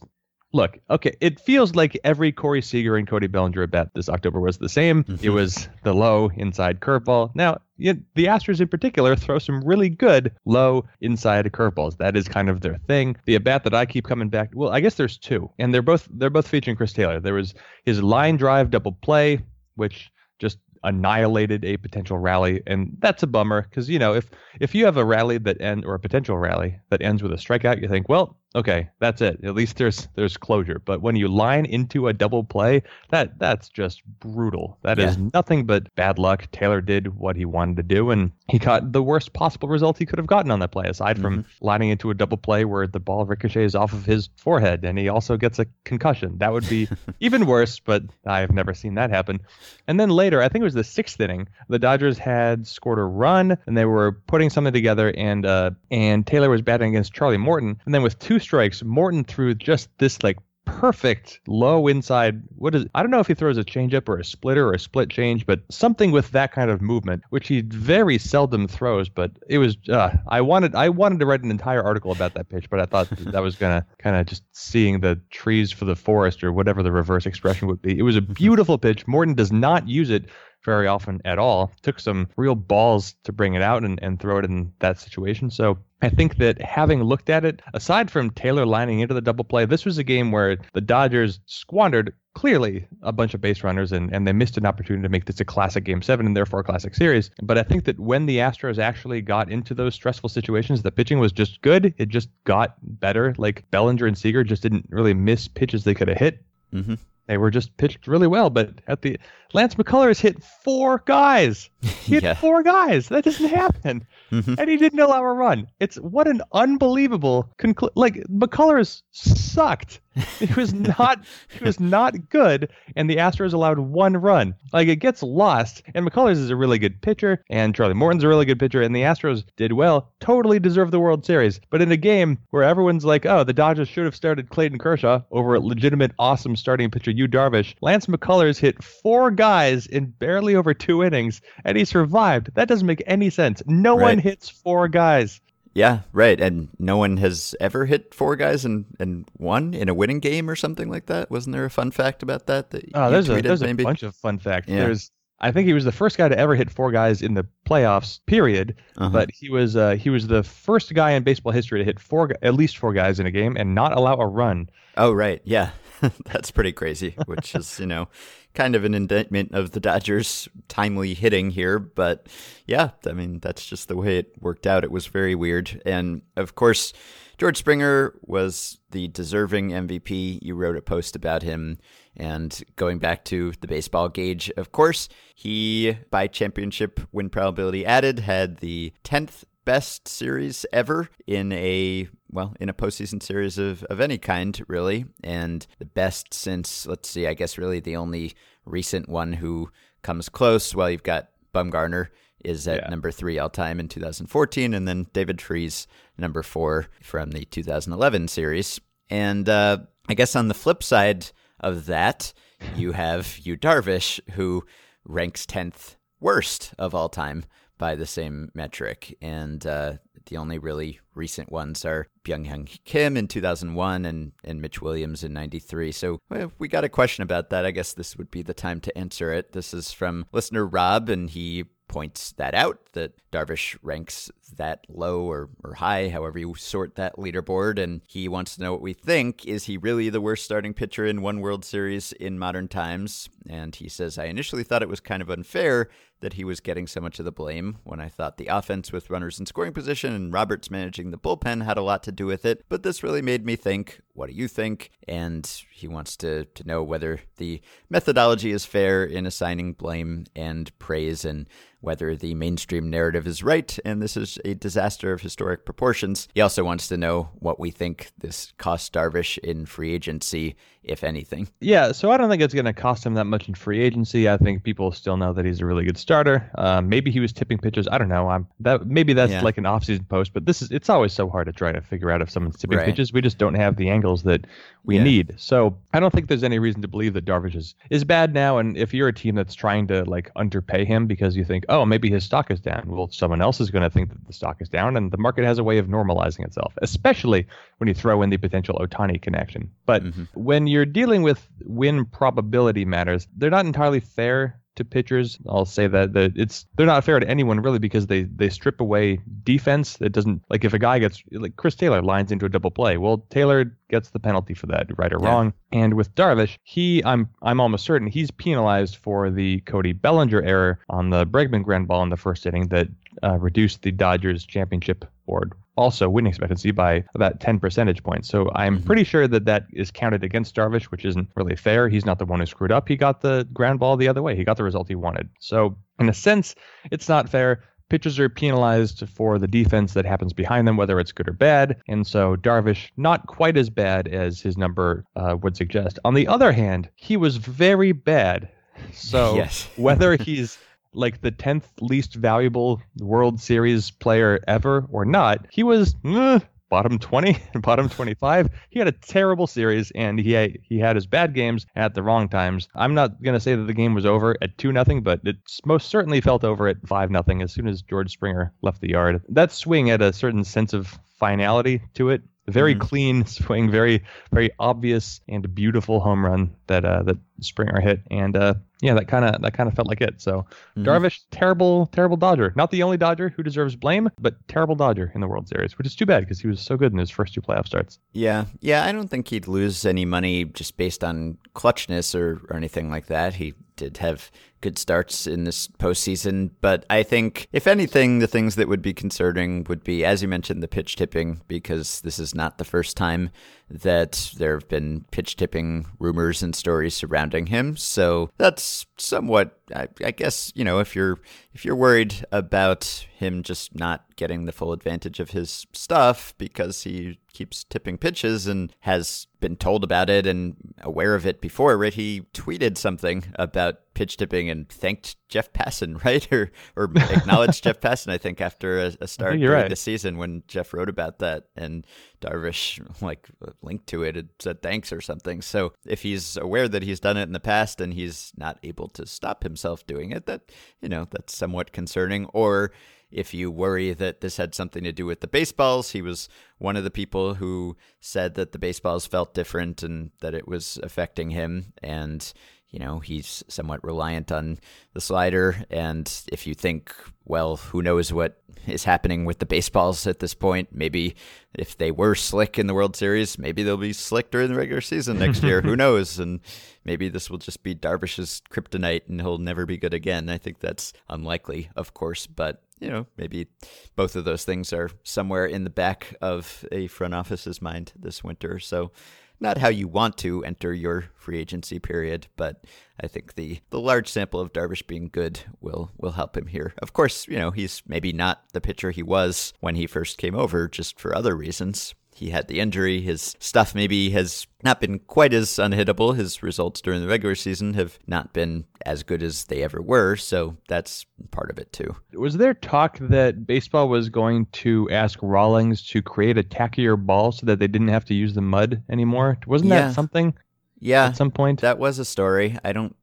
[0.54, 4.40] look, okay, it feels like every Corey Seager and Cody Bellinger at bat this October
[4.40, 5.04] was the same.
[5.04, 5.26] Mm-hmm.
[5.26, 7.32] It was the low inside curveball.
[7.36, 11.98] Now, the Astros in particular throw some really good low inside curveballs.
[11.98, 13.16] That is kind of their thing.
[13.26, 15.82] The at bat that I keep coming back, well, I guess there's two, and they're
[15.82, 17.20] both they're both featuring Chris Taylor.
[17.20, 17.54] There was
[17.86, 19.42] his line drive double play,
[19.76, 20.58] which just
[20.88, 24.98] annihilated a potential rally, and that's a bummer because you know if if you have
[24.98, 28.10] a rally that end or a potential rally that ends with a strikeout, you think,
[28.10, 29.40] well, okay, that's it.
[29.44, 30.82] At least there's there's closure.
[30.84, 34.78] But when you line into a double play, that that's just brutal.
[34.84, 35.10] That yeah.
[35.10, 36.50] is nothing but bad luck.
[36.52, 40.06] Taylor did what he wanted to do, and he got the worst possible result he
[40.06, 41.66] could have gotten on that play, aside from mm-hmm.
[41.66, 45.10] lining into a double play where the ball ricochets off of his forehead, and he
[45.10, 46.38] also gets a concussion.
[46.40, 46.88] That would be
[47.20, 47.80] even worse.
[47.80, 49.40] But I've never seen that happen.
[49.88, 53.04] And then later, I think it was the sixth inning, the Dodgers had scored a
[53.04, 57.38] run, and they were putting something together, and uh, and Taylor was batting against Charlie
[57.38, 62.44] Morton, and then with two strikes, Morton threw just this like perfect low inside.
[62.58, 62.86] What is?
[62.94, 65.46] I don't know if he throws a changeup or a splitter or a split change,
[65.46, 69.10] but something with that kind of movement, which he very seldom throws.
[69.10, 69.78] But it was.
[69.90, 70.76] Uh, I wanted.
[70.76, 73.56] I wanted to write an entire article about that pitch, but I thought that was
[73.56, 77.68] gonna kind of just seeing the trees for the forest or whatever the reverse expression
[77.68, 77.98] would be.
[77.98, 79.08] It was a beautiful pitch.
[79.08, 80.26] Morton does not use it
[80.68, 81.72] very often at all.
[81.82, 85.50] Took some real balls to bring it out and, and throw it in that situation.
[85.50, 89.46] So I think that having looked at it, aside from Taylor lining into the double
[89.46, 93.94] play, this was a game where the Dodgers squandered clearly a bunch of base runners
[93.94, 96.60] and, and they missed an opportunity to make this a classic game seven and therefore
[96.60, 97.32] a classic series.
[97.42, 101.20] But I think that when the Astros actually got into those stressful situations, the pitching
[101.20, 101.94] was just good.
[101.98, 103.34] It just got better.
[103.38, 106.44] Like Bellinger and Seager just didn't really miss pitches they could have hit.
[106.74, 106.96] Mm-hmm.
[107.28, 109.20] They were just pitched really well, but at the
[109.54, 111.70] Lance McCullers hit four guys.
[112.08, 112.34] He hit yeah.
[112.36, 113.10] four guys.
[113.10, 114.06] That doesn't happen.
[114.32, 114.56] Mm-hmm.
[114.58, 115.68] And he didn't allow a run.
[115.80, 120.00] It's what an unbelievable conclu- like McCullers sucked.
[120.40, 124.56] He was not he was not good and the Astros allowed one run.
[124.74, 128.28] Like it gets lost and McCullers is a really good pitcher and Charlie Morton's a
[128.28, 131.60] really good pitcher and the Astros did well, totally deserve the World Series.
[131.70, 135.22] But in a game where everyone's like, "Oh, the Dodgers should have started Clayton Kershaw
[135.32, 140.56] over a legitimate awesome starting pitcher Yu Darvish." Lance McCullers hit four guys in barely
[140.56, 142.52] over 2 innings and he survived.
[142.54, 143.62] That doesn't make any sense.
[143.66, 144.04] No right.
[144.04, 145.42] one hits four guys.
[145.74, 146.40] Yeah, right.
[146.42, 150.50] And no one has ever hit four guys and, and won in a winning game
[150.50, 151.30] or something like that.
[151.30, 152.72] Wasn't there a fun fact about that?
[152.72, 154.70] that oh, there's, a, there's a bunch of fun facts.
[154.70, 154.86] Yeah.
[154.86, 157.46] There's I think he was the first guy to ever hit four guys in the
[157.66, 158.20] playoffs.
[158.26, 158.76] Period.
[158.98, 159.10] Uh-huh.
[159.10, 162.32] But he was uh, he was the first guy in baseball history to hit four
[162.42, 164.70] at least four guys in a game and not allow a run.
[164.98, 165.72] Oh right, yeah,
[166.26, 167.16] that's pretty crazy.
[167.26, 168.10] Which is you know
[168.54, 171.80] kind of an indictment of the Dodgers' timely hitting here.
[171.80, 172.28] But
[172.66, 174.84] yeah, I mean that's just the way it worked out.
[174.84, 176.94] It was very weird, and of course.
[177.38, 180.40] George Springer was the deserving MVP.
[180.42, 181.78] You wrote a post about him.
[182.16, 188.22] And going back to the baseball gauge, of course, he, by championship win probability added,
[188.22, 194.00] had the 10th best series ever in a well in a postseason series of, of
[194.00, 199.10] any kind really and the best since let's see i guess really the only recent
[199.10, 199.70] one who
[200.04, 202.08] comes close well you've got bumgarner
[202.46, 202.90] is at yeah.
[202.90, 205.86] number three all time in 2014 and then david freese
[206.18, 209.78] number four from the 2011 series and uh,
[210.08, 211.26] i guess on the flip side
[211.60, 212.32] of that
[212.78, 214.64] you have Yu Darvish who
[215.04, 217.44] ranks 10th worst of all time
[217.78, 219.18] by the same metric.
[219.22, 219.94] And uh,
[220.28, 225.24] the only really recent ones are Byung Hyun Kim in 2001 and, and Mitch Williams
[225.24, 225.92] in 93.
[225.92, 227.66] So well, we got a question about that.
[227.66, 229.54] I guess this would be the time to answer it.
[229.54, 235.22] This is from listener Rob, and he points that out that Darvish ranks that low
[235.22, 237.82] or, or high, however you sort that leaderboard.
[237.82, 239.46] And he wants to know what we think.
[239.46, 243.30] Is he really the worst starting pitcher in one World Series in modern times?
[243.50, 246.88] And he says, I initially thought it was kind of unfair that he was getting
[246.88, 250.14] so much of the blame when I thought the offense with runners in scoring position
[250.14, 252.66] and Roberts managing the bullpen had a lot to do with it.
[252.70, 254.92] But this really made me think, what do you think?
[255.08, 260.78] And he wants to, to know whether the methodology is fair in assigning blame and
[260.80, 261.48] praise and
[261.82, 266.28] whether the mainstream narrative is right and this is a disaster of historic proportions.
[266.34, 270.56] He also wants to know what we think this cost Darvish in free agency
[270.88, 271.48] if anything.
[271.60, 274.30] Yeah, so I don't think it's going to cost him that much in free agency.
[274.30, 276.50] I think people still know that he's a really good starter.
[276.56, 277.88] Uh, maybe he was tipping pitches.
[277.92, 278.30] I don't know.
[278.30, 279.42] I'm that maybe that's yeah.
[279.42, 282.12] like an offseason post, but this is it's always so hard to try to figure
[282.12, 282.86] out if someone's tipping right.
[282.86, 283.14] pitches.
[283.14, 284.46] We just don't have the angles that
[284.84, 285.04] we yeah.
[285.04, 285.36] need.
[285.38, 288.58] So I don't think there's any reason to believe that Darvish is is bad now.
[288.58, 291.86] And if you're a team that's trying to like underpay him because you think, oh,
[291.86, 294.62] maybe his stock is down, well, someone else is going to think that the stock
[294.62, 297.46] is down, and the market has a way of normalizing itself, especially
[297.78, 299.70] when you throw in the potential Ohtani connection.
[299.86, 300.24] But mm-hmm.
[300.34, 305.40] when you're dealing with win probability matters, they're not entirely fair to pitchers.
[305.50, 308.80] I'll say that, that it's they're not fair to anyone really because they they strip
[308.80, 309.98] away defense.
[310.00, 312.98] It doesn't like if a guy gets like Chris Taylor lines into a double play.
[312.98, 315.28] Well, Taylor gets the penalty for that, right or yeah.
[315.28, 315.54] wrong.
[315.72, 320.80] And with Darvish, he I'm I'm almost certain he's penalized for the Cody Bellinger error
[320.90, 322.88] on the Bregman ground ball in the first inning that
[323.24, 328.28] uh, reduced the Dodgers championship board also win expectancy by about 10 percentage points.
[328.28, 328.86] So I'm mm-hmm.
[328.86, 331.88] pretty sure that that is counted against Darvish, which isn't really fair.
[331.88, 332.88] He's not the one who screwed up.
[332.88, 334.36] He got the ground ball the other way.
[334.36, 335.30] He got the result he wanted.
[335.40, 336.56] So in a sense,
[336.92, 337.64] it's not fair.
[337.90, 341.78] Pitchers are penalized for the defense that happens behind them, whether it's good or bad.
[341.88, 345.98] And so Darvish, not quite as bad as his number uh, would suggest.
[346.04, 348.50] On the other hand, he was very bad.
[348.92, 349.70] So yes.
[349.78, 350.58] whether he's
[350.98, 357.00] like the 10th least valuable World Series player ever or not, he was eh, bottom
[357.00, 358.50] 20, and bottom 25.
[358.70, 362.04] He had a terrible series and he had, he had his bad games at the
[362.04, 362.68] wrong times.
[362.76, 365.38] I'm not going to say that the game was over at 2 nothing, but it
[365.66, 369.22] most certainly felt over at 5 nothing as soon as George Springer left the yard.
[369.30, 372.88] That swing had a certain sense of finality to it very mm-hmm.
[372.88, 378.36] clean swing, very very obvious and beautiful home run that uh, that Springer hit, and
[378.36, 380.20] uh, yeah, that kind of that kind of felt like it.
[380.20, 380.84] So mm-hmm.
[380.84, 385.22] Darvish, terrible terrible Dodger, not the only Dodger who deserves blame, but terrible Dodger in
[385.22, 387.34] the World Series, which is too bad because he was so good in his first
[387.34, 388.00] two playoff starts.
[388.14, 392.56] Yeah, yeah, I don't think he'd lose any money just based on clutchness or, or
[392.56, 393.36] anything like that.
[393.36, 394.30] He did have
[394.62, 396.52] good starts in this postseason.
[396.62, 400.28] But I think, if anything, the things that would be concerning would be, as you
[400.28, 403.30] mentioned, the pitch tipping, because this is not the first time
[403.70, 407.76] that there have been pitch tipping rumors and stories surrounding him.
[407.76, 411.20] So that's somewhat, I, I, guess, you know, if you're
[411.54, 416.84] if you're worried about him just not getting the full advantage of his stuff because
[416.84, 421.78] he keeps tipping pitches and has been told about it and aware of it before,
[421.78, 421.94] right?
[421.94, 426.32] He tweeted something about pitch tipping and thanked Jeff Passan, right?
[426.32, 429.70] Or or acknowledged Jeff Passan, I think, after a, a start during right.
[429.70, 431.86] the season when Jeff wrote about that and
[432.22, 433.28] Darvish like
[433.64, 435.42] linked to it and said thanks or something.
[435.42, 438.88] So if he's aware that he's done it in the past and he's not able
[438.90, 442.26] to stop himself doing it, that you know, that's somewhat concerning.
[442.28, 442.72] Or
[443.10, 446.30] if you worry that this had something to do with the baseballs, he was
[446.60, 450.78] one of the people who said that the baseballs felt different and that it was
[450.84, 451.74] affecting him.
[451.82, 452.32] And
[452.70, 454.60] you know, he's somewhat reliant on
[454.94, 455.64] the slider.
[455.70, 456.94] And if you think,
[457.26, 460.70] well, who knows what is happening with the baseballs at this point?
[460.72, 461.16] Maybe
[461.54, 464.82] if they were slick in the World Series, maybe they'll be slick during the regular
[464.82, 465.62] season next year.
[465.62, 466.20] who knows?
[466.20, 466.42] And
[466.84, 470.30] maybe this will just be Darvish's kryptonite and he'll never be good again.
[470.30, 473.48] I think that's unlikely, of course, but you know, maybe
[473.96, 478.24] both of those things are somewhere in the back of a front office's mind this
[478.24, 478.60] winter.
[478.60, 478.92] So
[479.40, 482.64] not how you want to enter your free agency period, but
[483.00, 486.74] I think the, the large sample of Darvish being good will will help him here.
[486.80, 490.36] Of course, you know, he's maybe not the pitcher he was when he first came
[490.36, 493.00] over, just for other reasons he had the injury.
[493.00, 496.16] His stuff maybe has not been quite as unhittable.
[496.16, 500.16] His results during the regular season have not been as good as they ever were.
[500.16, 501.96] So that's part of it too.
[502.14, 507.32] Was there talk that baseball was going to ask Rawlings to create a tackier ball
[507.32, 509.38] so that they didn't have to use the mud anymore?
[509.46, 509.90] Wasn't Yeah.
[509.90, 510.34] that something
[510.80, 511.62] Yeah, at some point?
[511.62, 512.58] that was a story.
[512.64, 512.96] I don't,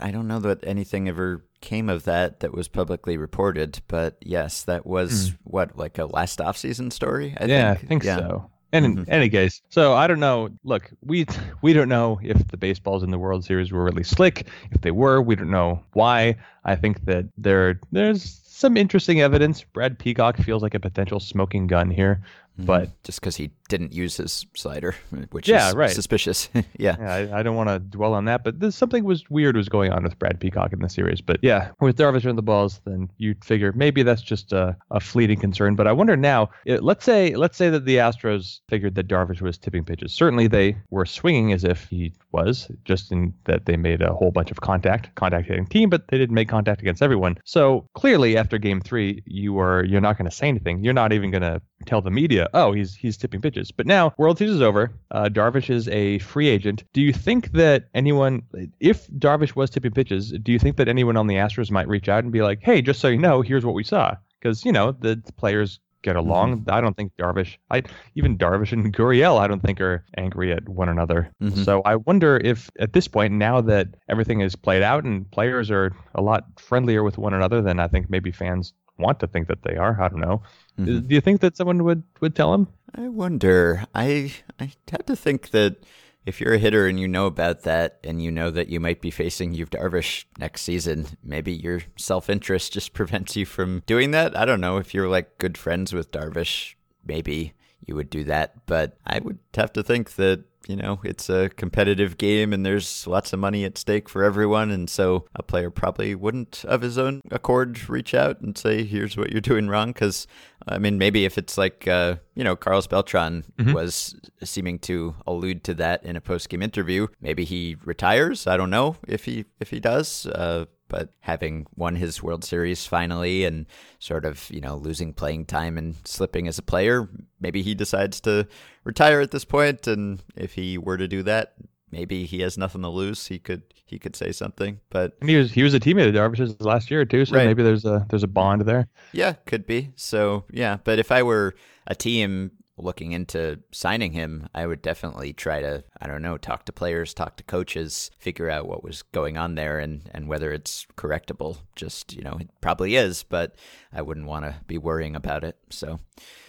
[0.00, 3.80] I don't know that anything ever came of that that was publicly reported.
[3.88, 5.34] But yes, that was hmm.
[5.44, 7.36] what like a last off-season story.
[7.40, 7.84] I yeah, think.
[7.84, 8.16] I think Yeah.
[8.18, 8.50] so.
[8.72, 9.04] And in Mhm.
[9.08, 10.48] any case, so I don't know.
[10.64, 11.26] Look, we
[11.60, 14.46] we don't know if the baseballs in the World Series were really slick.
[14.70, 16.36] If they were, we don't know why.
[16.64, 19.62] I think that there there's some interesting evidence.
[19.62, 22.22] Brad Peacock feels like a potential smoking gun here,
[22.60, 22.66] Mhm.
[22.66, 24.94] but just because he didn't use his slider,
[25.30, 25.90] which Yeah, is right.
[25.90, 26.48] suspicious.
[26.54, 26.62] yeah.
[27.00, 28.44] yeah, I, I don't want to dwell on that.
[28.44, 31.22] But there's something was weird was going on with Brad Peacock in the series.
[31.22, 35.00] But yeah, with Darvish on the balls, then you'd figure maybe that's just a, a
[35.00, 35.74] fleeting concern.
[35.76, 36.50] But I wonder now.
[36.66, 40.12] It, let's say let's say that the Astros figured that Darvish was tipping pitches.
[40.12, 44.30] Certainly they were swinging as if he was, just in that they made a whole
[44.30, 47.38] bunch of contact, contact hitting team, but they didn't make contact against everyone.
[47.44, 50.84] So clearly after Game Three, you are you're not going to say anything.
[50.84, 53.70] You're not even going to tell the media, oh, he's he's tipping pitches.
[53.70, 54.92] But now World Series is over.
[55.10, 56.84] Uh, Darvish is a free agent.
[56.92, 58.42] Do you think that anyone,
[58.80, 62.08] if Darvish was tipping pitches, do you think that anyone on the Astros might reach
[62.08, 64.16] out and be like, hey, just so you know, here's what we saw?
[64.40, 66.64] Because you know the players get along.
[66.68, 67.84] I don't think Darvish, I
[68.16, 71.30] even Darvish and Gurriel, I don't think are angry at one another.
[71.40, 71.64] Mhm.
[71.64, 75.70] So I wonder if at this point, now that everything is played out and players
[75.70, 79.46] are a lot friendlier with one another than I think maybe fans want to think
[79.48, 80.00] that they are.
[80.00, 80.42] I don't know.
[80.78, 81.08] Mhm.
[81.08, 82.68] Do you think that someone would would tell him?
[82.94, 83.84] I wonder.
[83.94, 85.76] I I have to think that
[86.24, 89.00] if you're a hitter and you know about that, and you know that you might
[89.00, 94.12] be facing Yu Darvish next season, maybe your self interest just prevents you from doing
[94.12, 94.36] that.
[94.36, 97.52] I don't know if you're like good friends with Darvish, maybe
[97.84, 100.44] you would do that, but I would have to think that.
[100.68, 104.70] You know, it's a competitive game and there's lots of money at stake for everyone.
[104.70, 109.16] And so a player probably wouldn't, of his own accord, reach out and say, here's
[109.16, 109.88] what you're doing wrong.
[109.88, 110.28] Because
[110.68, 113.74] I mean, maybe if it's like, uh, you know, Carlos Beltran Mhm.
[113.74, 117.08] was seeming to allude to that in a post game interview.
[117.20, 118.46] Maybe he retires.
[118.46, 120.26] I don't know if he if he does.
[120.26, 123.64] Uh, but having won his World Series finally and
[123.98, 127.08] sort of you know losing playing time and slipping as a player,
[127.40, 128.46] maybe he decides to
[128.84, 129.86] retire at this point.
[129.86, 131.54] And if he were to do that,
[131.92, 133.26] maybe he has nothing to lose.
[133.28, 134.80] He could he could say something.
[134.90, 137.46] But And he was he was a teammate of Darvish's last year too, so Right.
[137.46, 138.88] maybe there's a there's a bond there.
[139.12, 139.92] Yeah, could be.
[139.96, 141.54] So, yeah, but if I were
[141.86, 146.64] a team looking into signing him, I would definitely try to, I don't know, talk
[146.64, 150.52] to players, talk to coaches, figure out what was going on there and, and whether
[150.52, 151.58] it's correctable.
[151.76, 153.56] Just, you know, it probably is, but
[153.92, 155.58] I wouldn't want to be worrying about it.
[155.68, 156.00] So,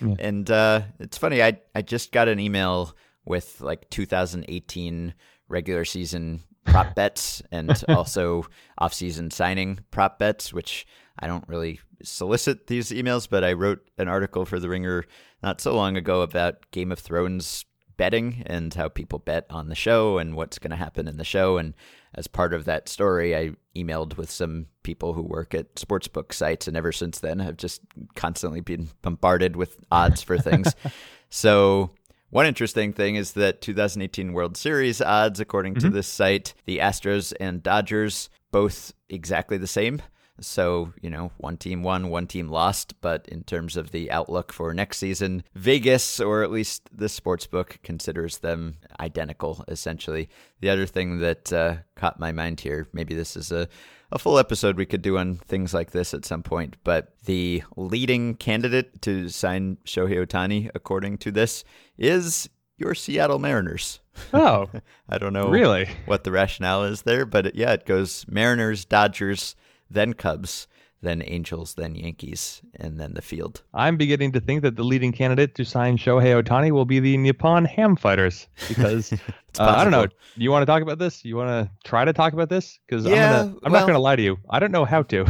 [0.01, 0.15] Yeah.
[0.17, 5.13] and uh, it's funny, I, I just got an email with like 2018
[5.47, 8.45] regular season prop bets and also
[8.77, 10.85] off-season signing prop bets, which
[11.19, 15.05] I don't really solicit these emails, but I wrote an article for The Ringer
[15.41, 17.65] not so long ago about Game of Thrones
[17.97, 21.23] betting and how people bet on the show and what's going to happen in the
[21.23, 21.57] show.
[21.57, 21.73] And
[22.15, 26.67] as part of that story, I emailed with some people who work at sportsbook sites,
[26.67, 27.81] and ever since then, I've just
[28.15, 30.75] constantly been bombarded with odds for things.
[31.29, 31.91] so
[32.33, 35.93] one interesting thing is that 2018 World Series odds, according to Mhm.
[35.93, 40.01] this site, the Astros and Dodgers both exactly the same.
[40.39, 42.99] So, you know, one team won, one team lost.
[43.01, 47.47] But in terms of the outlook for next season, Vegas, or at least the sports
[47.47, 50.29] book, considers them identical, essentially.
[50.59, 53.67] The other thing that uh, caught my mind here, maybe this is a,
[54.11, 57.63] a full episode we could do on things like this at some point, but the
[57.75, 61.63] leading candidate to sign Shohei Ohtani, according to this,
[61.97, 63.99] is your Seattle Mariners.
[64.31, 64.69] Oh,
[65.09, 65.89] I don't know really?
[66.05, 69.55] what the rationale is there, but it, yeah, it goes Mariners, Dodgers,
[69.93, 70.67] then Cubs,
[71.01, 73.61] then Angels, then Yankees, and then the field.
[73.73, 77.17] I'm beginning to think that the leading candidate to sign Shohei Ohtani will be the
[77.17, 79.13] Nippon Ham Fighters because
[79.59, 80.07] uh, I don't know.
[80.35, 81.23] You want to talk about this?
[81.23, 82.79] You want to try to talk about this?
[82.87, 84.37] Because yeah, I'm, gonna, I'm well, not going to lie to you.
[84.49, 85.25] I don't know how to.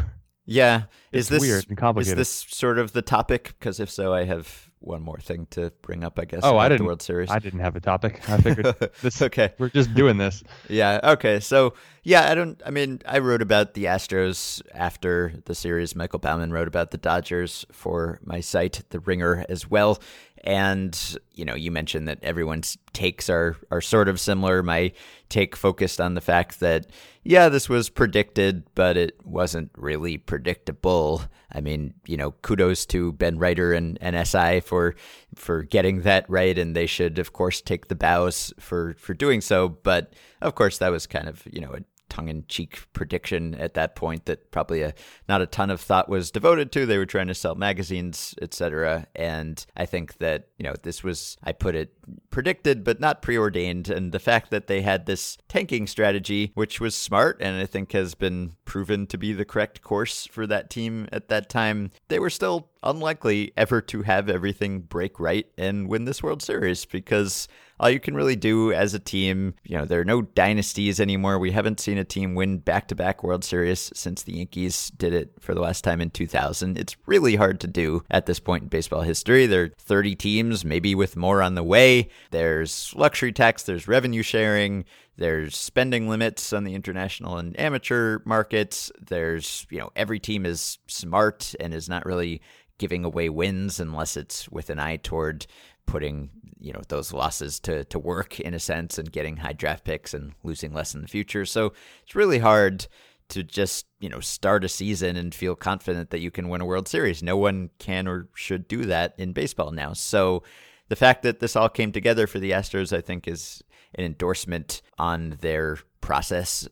[0.45, 2.19] Yeah, it's is this weird and complicated?
[2.19, 3.55] Is this sort of the topic?
[3.59, 6.19] Because if so, I have one more thing to bring up.
[6.19, 6.41] I guess.
[6.43, 6.79] Oh, I didn't.
[6.79, 7.29] The World Series.
[7.29, 8.27] I didn't have a topic.
[8.29, 9.21] I figured this.
[9.21, 9.53] okay.
[9.57, 10.43] We're just doing this.
[10.69, 10.99] Yeah.
[11.03, 11.39] Okay.
[11.39, 12.61] So yeah, I don't.
[12.65, 15.95] I mean, I wrote about the Astros after the series.
[15.95, 19.99] Michael Baumann wrote about the Dodgers for my site, The Ringer, as well.
[20.43, 24.61] And you know, you mentioned that everyone's takes are are sort of similar.
[24.61, 24.91] My
[25.29, 26.87] take focused on the fact that
[27.23, 31.23] yeah, this was predicted, but it wasn't really predictable.
[31.51, 34.95] I mean, you know, kudos to Ben Reiter and NSI for
[35.35, 39.39] for getting that right, and they should, of course, take the bows for for doing
[39.39, 39.69] so.
[39.69, 41.79] But of course, that was kind of you know a
[42.13, 44.93] tongue-in-cheek prediction at that point that probably a,
[45.27, 46.85] not a ton of thought was devoted to.
[46.85, 49.07] They were trying to sell magazines, etc.
[49.15, 51.91] And I think that you know this was I put it
[52.29, 56.93] predicted but not preordained, and the fact that they had this tanking strategy, which was
[56.93, 61.07] smart and I think has been proven to be the correct course for that team
[61.11, 66.05] at that time, they were still unlikely ever to have everything break right and win
[66.05, 67.47] this World Series because
[67.79, 71.39] all you can really do as a team, you know, there are no dynasties anymore.
[71.39, 75.13] We haven't seen a team win back to back World Series since the Yankees did
[75.13, 76.77] it for the last time in 2000.
[76.77, 79.47] It's really hard to do at this point in baseball history.
[79.47, 82.09] There are 30 teams, maybe with more on the way.
[82.31, 84.85] There's luxury tax, there's revenue sharing.
[85.15, 88.91] There's spending limits on the international and amateur markets.
[88.99, 92.41] There's, you know, every team is smart and is not really
[92.83, 95.47] giving away wins unless it's with an eye toward
[95.85, 99.85] putting you know those losses to to work in a sense and getting high draft
[99.85, 101.45] picks and losing less in the future.
[101.45, 101.71] So
[102.03, 102.85] it's really hard
[103.29, 106.65] to just you know start a season and feel confident that you can win a
[106.65, 107.23] World Series.
[107.23, 109.93] No one can or should do that in baseball now.
[109.93, 110.43] So
[110.89, 113.63] the fact that this all came together for the Astros, I think, is
[113.95, 116.67] an endorsement on their process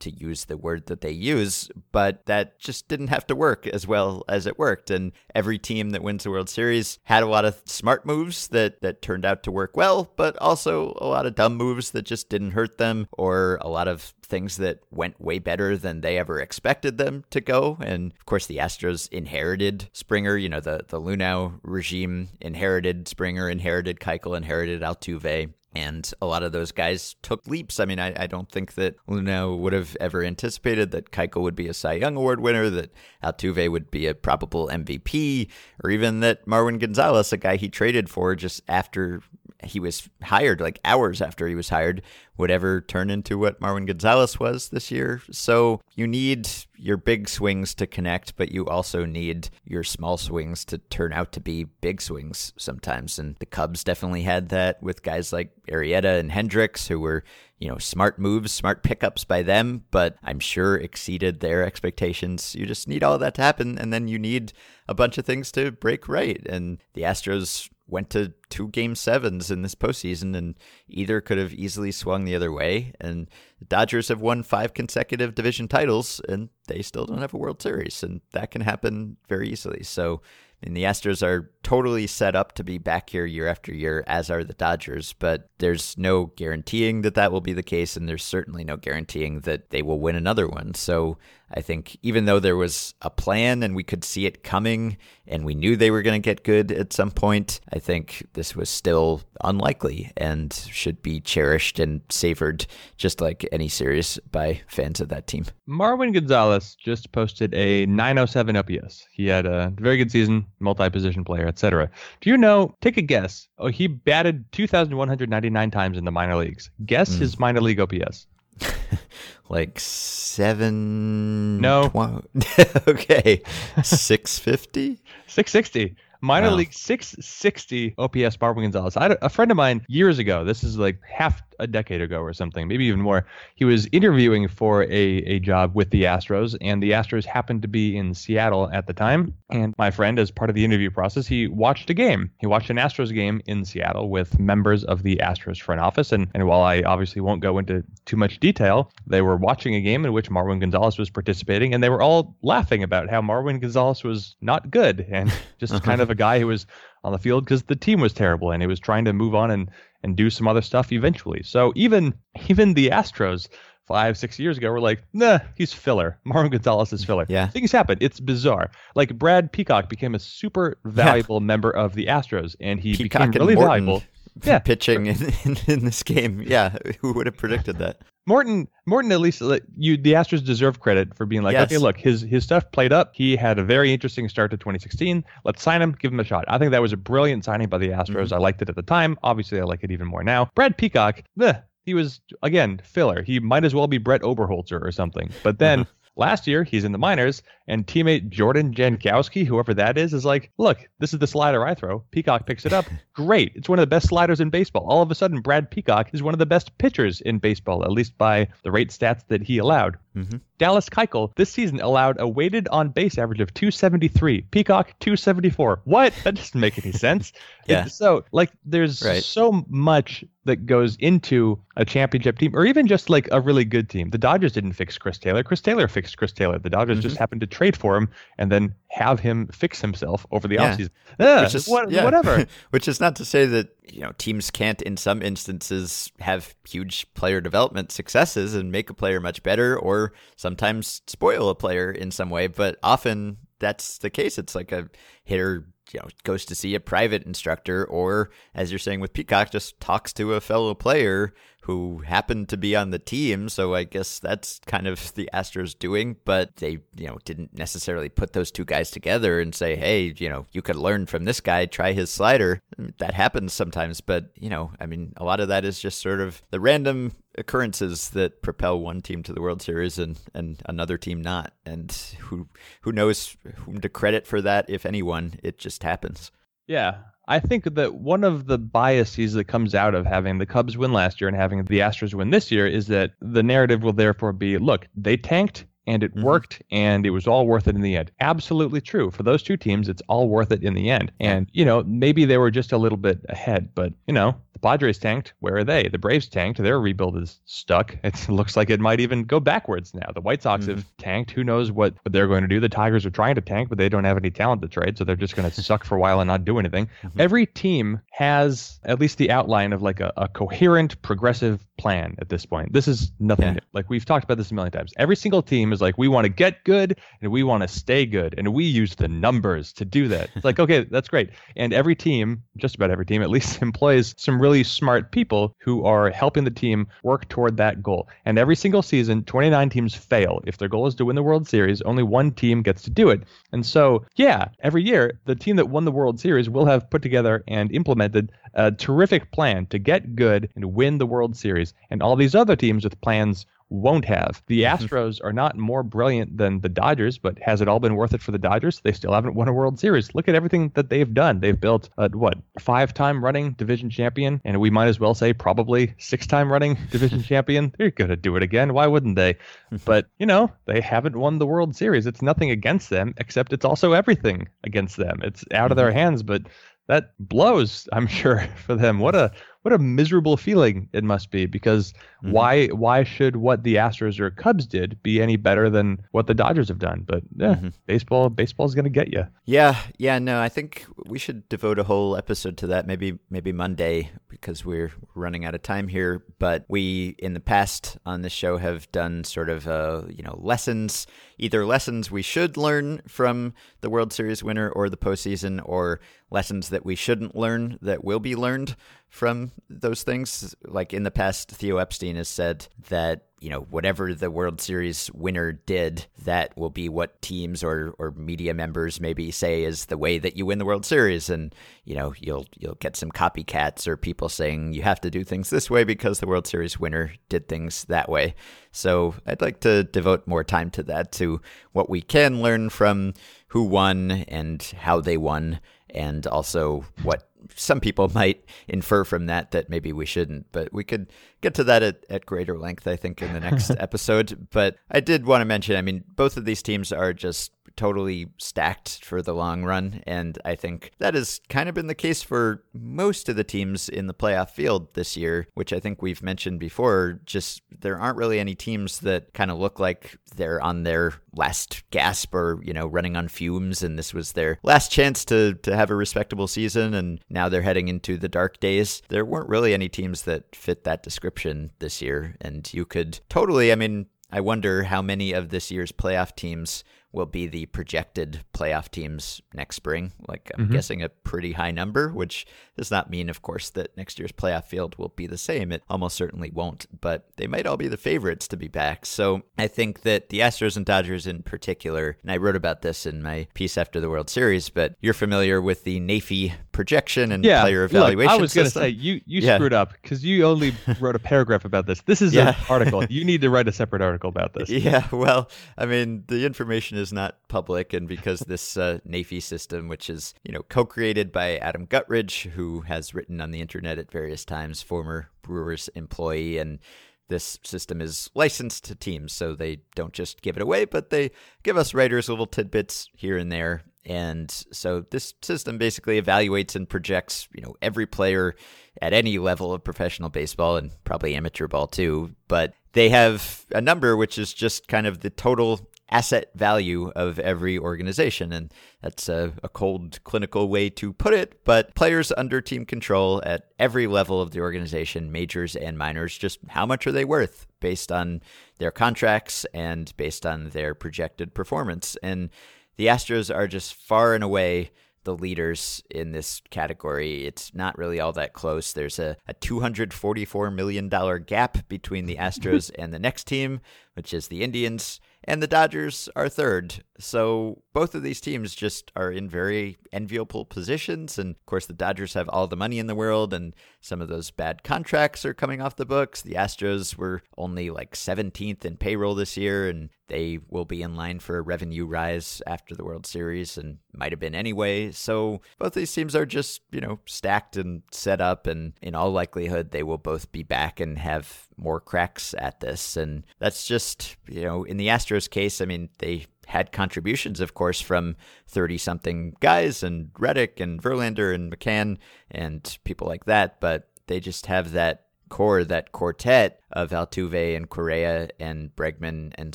[0.00, 3.86] to use the word that they use, but that just didn't have to work as
[3.86, 4.90] well as it worked.
[4.90, 8.82] And every team that wins the World Series had a lot of smart moves that,
[8.82, 12.28] that turned out to work well, but also a lot of dumb moves that just
[12.28, 16.40] didn't hurt them, or a lot of things that went way better than they ever
[16.40, 17.78] expected them to go.
[17.80, 20.36] And of course, the Astros inherited Springer.
[20.36, 25.52] You know, the, the Luhnow regime inherited Springer, inherited Keuchel, inherited Altuve.
[25.74, 27.80] And a lot of those guys took leaps.
[27.80, 31.56] I mean, I, I don't think that Luhnow would have ever anticipated that Keuchel would
[31.56, 32.92] be a Cy Young Award winner, that
[33.24, 35.48] Altuve would be a probable MVP,
[35.82, 39.22] or even that Marwin Gonzalez, a guy he traded for just after
[39.64, 42.02] he was hired, like hours after he was hired,
[42.36, 45.22] would ever turn into what Marwin Gonzalez was this year.
[45.30, 50.64] So you need your big swings to connect, but you also need your small swings
[50.64, 53.18] to turn out to be big swings sometimes.
[53.18, 57.22] And the Cubs definitely had that with guys like Arrieta and Hendricks, who were,
[57.58, 62.56] you know, smart moves, smart pickups by them, but I'm sure exceeded their expectations.
[62.56, 64.52] You just need all that to happen, and then you need
[64.88, 66.44] a bunch of things to break right.
[66.46, 70.56] And the Astros went to two game sevens in this postseason, and
[70.88, 72.92] either could have easily swung the other way.
[73.00, 77.38] And the Dodgers have won five consecutive division titles, and they still don't have a
[77.38, 79.82] World Series, and that can happen very easily.
[79.82, 80.22] So
[80.62, 84.04] I mean, the Astros are totally set up to be back here year after year,
[84.06, 85.12] as are the Dodgers.
[85.12, 89.40] But there's no guaranteeing that that will be the case, and there's certainly no guaranteeing
[89.40, 90.74] that they will win another one.
[90.74, 91.18] So
[91.54, 95.44] I think even though there was a plan and we could see it coming and
[95.44, 98.68] we knew they were going to get good at some point, I think this was
[98.68, 105.08] still unlikely and should be cherished and savored just like any series by fans of
[105.10, 105.44] that team.
[105.68, 109.06] Marwin Gonzalez just posted a 907 OPS.
[109.12, 111.90] He had a very good season, multi-position player, etc.
[112.20, 113.48] Do you know, take a guess.
[113.58, 116.70] Oh, he batted 2,199 times in the minor leagues.
[116.84, 117.18] Guess mm.
[117.18, 118.26] his minor league OPS.
[119.48, 121.60] like seven.
[121.60, 121.88] No.
[121.88, 123.42] Tw- okay.
[123.82, 125.00] 650?
[125.26, 125.96] 660.
[126.24, 126.54] Minor wow.
[126.54, 128.96] league 660 OPS Marwin Gonzalez.
[128.96, 132.32] I, a friend of mine years ago, this is like half a decade ago or
[132.32, 133.24] something, maybe even more.
[133.54, 137.68] He was interviewing for a, a job with the Astros, and the Astros happened to
[137.68, 139.34] be in Seattle at the time.
[139.50, 142.30] And my friend, as part of the interview process, he watched a game.
[142.38, 146.12] He watched an Astros game in Seattle with members of the Astros front office.
[146.12, 149.80] And, and while I obviously won't go into too much detail, they were watching a
[149.80, 153.60] game in which Marwin Gonzalez was participating, and they were all laughing about how Marwin
[153.60, 155.80] Gonzalez was not good and just uh-huh.
[155.80, 156.66] kind of a guy who was
[157.04, 159.50] on the field because the team was terrible and he was trying to move on
[159.50, 159.70] and
[160.02, 161.42] and do some other stuff eventually.
[161.42, 162.14] So even
[162.48, 163.48] even the Astros
[163.86, 166.18] five, six years ago were like, nah, he's filler.
[166.26, 167.26] Marwin Gonzalez is filler.
[167.28, 167.48] Yeah.
[167.48, 167.98] Things happen.
[168.00, 168.70] It's bizarre.
[168.94, 171.46] Like Brad Peacock became a super valuable yeah.
[171.46, 174.02] member of the Astros and he Peacock became really valuable.
[174.44, 174.60] Yeah.
[174.60, 176.40] pitching in, in, in, this game.
[176.40, 178.00] Yeah, who would have predicted that?
[178.26, 179.40] Morton, Morton, at least
[179.76, 181.66] you, the Astros deserve credit for being like, yes.
[181.66, 183.10] okay, look, his his stuff played up.
[183.14, 185.24] He had a very interesting start to 2016.
[185.44, 186.44] Let's sign him, give him a shot.
[186.48, 188.26] I think that was a brilliant signing by the Astros.
[188.26, 188.34] Mm-hmm.
[188.34, 189.18] I liked it at the time.
[189.22, 190.50] Obviously, I like it even more now.
[190.54, 191.54] Brad Peacock, eh,
[191.84, 193.22] he was again filler.
[193.22, 195.30] He might as well be Brett Oberholtzer or something.
[195.42, 195.90] But then uh-huh.
[196.16, 200.50] Last year he's in the minors, and teammate Jordan Jankowski, whoever that is, is like,
[200.58, 202.00] "Look, this is the slider I throw.
[202.10, 202.86] Peacock picks it up.
[203.14, 203.52] Great.
[203.54, 206.22] It's one of the best sliders in baseball." All of a sudden, Brad Peacock is
[206.22, 209.58] one of the best pitchers in baseball, at least by the rate stats that he
[209.58, 209.96] allowed.
[210.16, 210.38] Mm-hmm.
[210.58, 214.42] Dallas Keuchel this season allowed a weighted on base average of 273.
[214.50, 215.80] Peacock 274.
[215.84, 216.12] What?
[216.24, 217.32] That doesn't make any sense.
[217.66, 217.86] yeah.
[217.86, 219.22] so like there's right.
[219.22, 223.88] so much that goes into a championship team or even just like a really good
[223.88, 224.10] team.
[224.10, 225.42] The Dodgers didn't fix Chris Taylor.
[225.42, 226.58] Chris Taylor fixed Chris Taylor.
[226.58, 227.02] The Dodgers mm-hmm.
[227.02, 228.08] just happened to trade for him
[228.38, 230.76] and then have him fix himself over the yeah.
[230.76, 230.90] offseason.
[231.18, 232.04] Eh, Which is, what, yeah.
[232.04, 232.46] Whatever.
[232.70, 237.12] Which is not to say that you know teams can't in some instances have huge
[237.14, 242.10] player development successes and make a player much better or sometimes spoil a player in
[242.10, 244.36] some way but often that's the case.
[244.36, 244.90] It's like a
[245.24, 249.50] hitter you know goes to see a private instructor or as you're saying with peacock
[249.50, 253.48] just talks to a fellow player who happened to be on the team.
[253.48, 258.08] So I guess that's kind of the Astros doing, but they, you know, didn't necessarily
[258.08, 261.40] put those two guys together and say, hey, you know, you could learn from this
[261.40, 262.60] guy, try his slider.
[262.80, 266.02] Mm, that happens sometimes, but, you know, I mean, a lot of that is just
[266.02, 270.60] sort of the random occurrences that propel one team to the World Series and, and
[270.66, 271.52] another team not.
[271.64, 272.48] And who
[272.80, 276.32] who knows whom to credit for that, if anyone, it just happens.
[276.66, 276.98] Yeah,
[277.28, 280.92] I think that one of the biases that comes out of having the Cubs win
[280.92, 284.32] last year and having the Astros win this year is that the narrative will therefore
[284.32, 286.24] be look, they tanked and it mm-hmm.
[286.24, 288.10] worked and it was all worth it in the end.
[288.20, 289.10] Absolutely true.
[289.10, 291.12] For those two teams, it's all worth it in the end.
[291.20, 294.98] And, you know, maybe they were just a little bit ahead, but, you know, Padres
[294.98, 295.34] tanked.
[295.40, 295.88] Where are they?
[295.88, 296.62] The Braves tanked.
[296.62, 297.96] Their rebuild is stuck.
[298.12, 300.10] It looks like it might even go backwards now.
[300.14, 300.76] The White Sox mm-hmm.
[300.76, 301.30] have tanked.
[301.30, 302.60] Who knows what, what they're going to do?
[302.60, 305.04] The Tigers are trying to tank, but they don't have any talent to trade, so
[305.04, 306.88] they're just going to suck for a while and not do anything.
[307.02, 307.20] Mm-hmm.
[307.20, 312.28] Every team has at least the outline of like a, a coherent, progressive plan at
[312.28, 312.72] this point.
[312.72, 313.52] This is nothing yeah.
[313.52, 313.60] new.
[313.72, 314.92] Like we've talked about this a million times.
[314.98, 318.06] Every single team is like, we want to get good and we want to stay
[318.06, 318.34] good.
[318.38, 320.30] And we use the numbers to do that.
[320.34, 321.30] It's like, okay, that's great.
[321.56, 325.84] And every team, just about every team at least, employs some really smart people who
[325.84, 328.08] are helping the team work toward that goal.
[328.26, 330.42] And every single season, 29 teams fail.
[330.46, 333.08] If their goal is to win the World Series, only one team gets to do
[333.08, 333.22] it.
[333.52, 337.00] And so, yeah, every year, the team that won the World Series will have put
[337.00, 341.72] together and implemented a terrific plan to get good and win the World Series.
[341.90, 344.42] And all these other teams with plans won't have.
[344.46, 344.84] The mm-hmm.
[344.84, 348.22] Astros are not more brilliant than the Dodgers, but has it all been worth it
[348.22, 348.80] for the Dodgers?
[348.80, 350.14] They still haven't won a World Series.
[350.14, 351.40] Look at everything that they've done.
[351.40, 355.32] They've built a what five time running division champion, and we might as well say
[355.32, 357.74] probably six time running division champion.
[357.78, 358.74] They're gonna do it again.
[358.74, 359.36] Why wouldn't they?
[359.84, 362.06] but you know, they haven't won the World Series.
[362.06, 365.20] It's nothing against them, except it's also everything against them.
[365.22, 365.98] It's out of their mm-hmm.
[365.98, 366.42] hands, but
[366.88, 368.98] that blows, I'm sure, for them.
[368.98, 372.32] What a what a miserable feeling it must be because mm-hmm.
[372.32, 376.34] why why should what the Astros or Cubs did be any better than what the
[376.34, 377.04] Dodgers have done?
[377.06, 377.68] But yeah, mm-hmm.
[377.86, 379.26] baseball baseball's going to get you.
[379.44, 383.52] Yeah, yeah, no, I think we should devote a whole episode to that maybe maybe
[383.52, 388.32] Monday because we're running out of time here, but we in the past on this
[388.32, 391.06] show have done sort of uh, you know, lessons,
[391.42, 395.98] either lessons we should learn from the World Series winner or the postseason or
[396.30, 398.76] lessons that we shouldn't learn that will be learned
[399.08, 400.54] from those things.
[400.64, 405.10] Like in the past, Theo Epstein has said that you know whatever the World Series
[405.12, 409.98] winner did, that will be what teams or or media members maybe say is the
[409.98, 411.52] way that you win the World Series, and
[411.84, 415.50] you know you'll you'll get some copycats or people saying you have to do things
[415.50, 418.36] this way because the World Series winner did things that way.
[418.70, 421.40] So I'd like to devote more time to that, to
[421.72, 423.14] what we can learn from
[423.48, 425.58] who won and how they won,
[425.90, 430.84] and also what some people might infer from that that maybe we shouldn't, but we
[430.84, 434.48] could get to that at, at greater length, I think, in the next episode.
[434.50, 438.28] But I did want to mention, I mean, both of these teams are just totally
[438.38, 440.02] stacked for the long run.
[440.06, 443.88] And I think that has kind of been the case for most of the teams
[443.88, 447.20] in the playoff field this year, which I think we've mentioned before.
[447.24, 451.82] Just there aren't really any teams that kind of look like they're on their last
[451.90, 453.82] gasp or, you know, running on fumes.
[453.82, 456.94] And this was their last chance to, to have a respectable season.
[456.94, 459.02] And now they're heading into the dark days.
[459.08, 462.36] There weren't really any teams that fit that description this year.
[462.40, 466.84] And you could totally, I mean, I wonder how many of this year's playoff teams
[467.12, 470.12] will be the projected playoff teams next spring.
[470.26, 470.72] Like I'm mm-hmm.
[470.72, 472.46] guessing a pretty high number, which
[472.76, 475.72] does not mean, of course, that next year's playoff field will be the same.
[475.72, 479.04] It almost certainly won't, but they might all be the favorites to be back.
[479.04, 483.04] So I think that the Astros and Dodgers in particular, and I wrote about this
[483.04, 487.44] in my piece after the World Series, but you're familiar with the NEIFI projection and
[487.44, 488.32] yeah, player evaluation.
[488.32, 489.56] Look, I was going to say you you yeah.
[489.56, 492.00] screwed up because you only wrote a paragraph about this.
[492.02, 492.50] This is yeah.
[492.50, 493.04] an article.
[493.04, 494.70] You need to write a separate article about this.
[494.82, 499.88] Yeah, well, I mean, the information is not public, and because this uh, NEIFI system,
[499.88, 504.10] which is you know co-created by Adam Guttridge, who has written on the internet at
[504.10, 506.80] various times, former Brewers employee, and
[507.28, 511.30] this system is licensed to teams, so they don't just give it away, but they
[511.62, 513.84] give us writers little tidbits here and there.
[514.04, 518.54] And so this system basically evaluates and projects, you know, every player
[519.00, 522.34] at any level of professional baseball and probably amateur ball too.
[522.48, 525.80] But they have a number which is just kind of the total
[526.12, 528.52] asset value of every organization.
[528.52, 531.64] And that's a, a, cold clinical way to put it.
[531.64, 536.58] But players under team control at every level of the organization, majors and minors, just
[536.68, 538.42] how much are they worth based on
[538.78, 542.16] their contracts and based on their projected performance?
[542.22, 542.50] And
[542.96, 544.90] the Astros are just far and away
[545.24, 547.46] the leaders in this category.
[547.46, 548.92] It's not really all that close.
[548.92, 553.80] There's a, a $244 million gap between the Astros and the next team,
[554.14, 557.02] which is the Indians and the Dodgers are third.
[557.22, 561.38] So both of these teams just are in very enviable positions.
[561.38, 564.28] And of course, the Dodgers have all the money in the world, and some of
[564.28, 566.42] those bad contracts are coming off the books.
[566.42, 571.14] The Astros were only like 17th in payroll this year, and they will be in
[571.14, 575.10] line for a revenue rise after the World Series and might have been anyway.
[575.12, 578.66] So both these teams are just, you know, stacked and set up.
[578.66, 583.16] And in all likelihood, they will both be back and have more cracks at this.
[583.16, 587.74] And that's just, you know, in the Astros case, I mean, they had contributions, of
[587.74, 588.36] course, from
[588.68, 592.18] 30 something guys and Reddick and Verlander and McCann
[592.50, 593.80] and people like that.
[593.80, 599.74] But they just have that core, that quartet of Altuve and Correa and Bregman and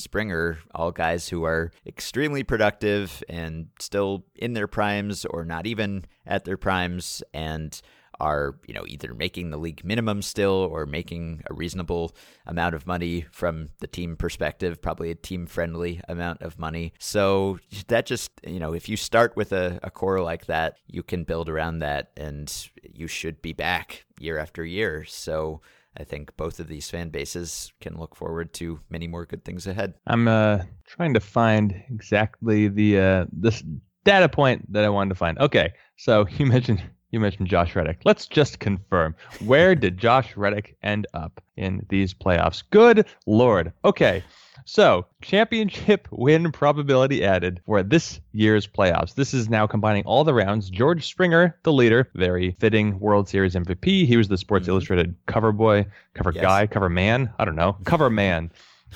[0.00, 6.04] Springer, all guys who are extremely productive and still in their primes or not even
[6.26, 7.22] at their primes.
[7.32, 7.80] And
[8.20, 12.14] are you know either making the league minimum still or making a reasonable
[12.46, 17.58] amount of money from the team perspective probably a team friendly amount of money so
[17.88, 21.24] that just you know if you start with a, a core like that you can
[21.24, 25.60] build around that and you should be back year after year so
[25.96, 29.66] I think both of these fan bases can look forward to many more good things
[29.66, 29.94] ahead.
[30.06, 33.64] I'm uh, trying to find exactly the uh, this
[34.04, 35.38] data point that I wanted to find.
[35.38, 38.00] Okay, so you mentioned you mentioned Josh Reddick.
[38.04, 39.14] Let's just confirm.
[39.44, 42.62] Where did Josh Reddick end up in these playoffs?
[42.70, 43.72] Good Lord.
[43.84, 44.22] Okay.
[44.64, 49.14] So, championship win probability added for this year's playoffs.
[49.14, 50.68] This is now combining all the rounds.
[50.68, 54.06] George Springer, the leader, very fitting World Series MVP.
[54.06, 54.72] He was the Sports mm-hmm.
[54.72, 56.42] Illustrated cover boy, cover yes.
[56.42, 57.32] guy, cover man.
[57.38, 57.78] I don't know.
[57.84, 58.50] Cover man.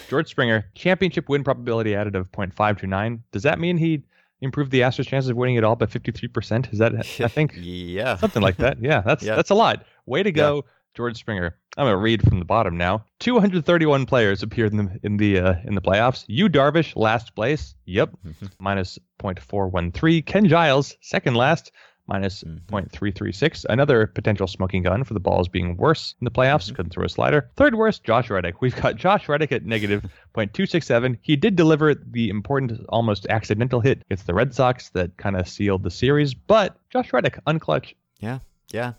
[0.08, 3.20] George Springer, championship win probability added of 0.529.
[3.30, 4.02] Does that mean he
[4.42, 6.72] improved the Astros' chances of winning it all by 53%.
[6.72, 8.82] Is that I think yeah something like that.
[8.82, 9.36] Yeah, that's yeah.
[9.36, 9.84] that's a lot.
[10.04, 10.70] Way to go, yeah.
[10.94, 11.56] George Springer.
[11.76, 13.04] I'm gonna read from the bottom now.
[13.20, 16.24] 231 players appeared in the in the uh, in the playoffs.
[16.26, 17.74] Yu Darvish last place.
[17.86, 18.46] Yep, mm-hmm.
[18.58, 20.26] minus 0.413.
[20.26, 21.72] Ken Giles second last
[22.06, 22.74] minus mm-hmm.
[22.74, 23.64] 0.336.
[23.68, 26.66] Another potential smoking gun for the balls being worse in the playoffs.
[26.66, 26.76] Mm-hmm.
[26.76, 27.50] Couldn't throw a slider.
[27.56, 28.60] Third worst, Josh Reddick.
[28.60, 31.18] We've got Josh Reddick at negative 0.267.
[31.22, 35.48] He did deliver the important, almost accidental hit against the Red Sox that kind of
[35.48, 37.94] sealed the series, but Josh Reddick, unclutch.
[38.20, 38.40] Yeah,
[38.72, 38.94] yeah.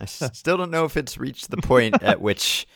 [0.00, 2.66] I still don't know if it's reached the point at which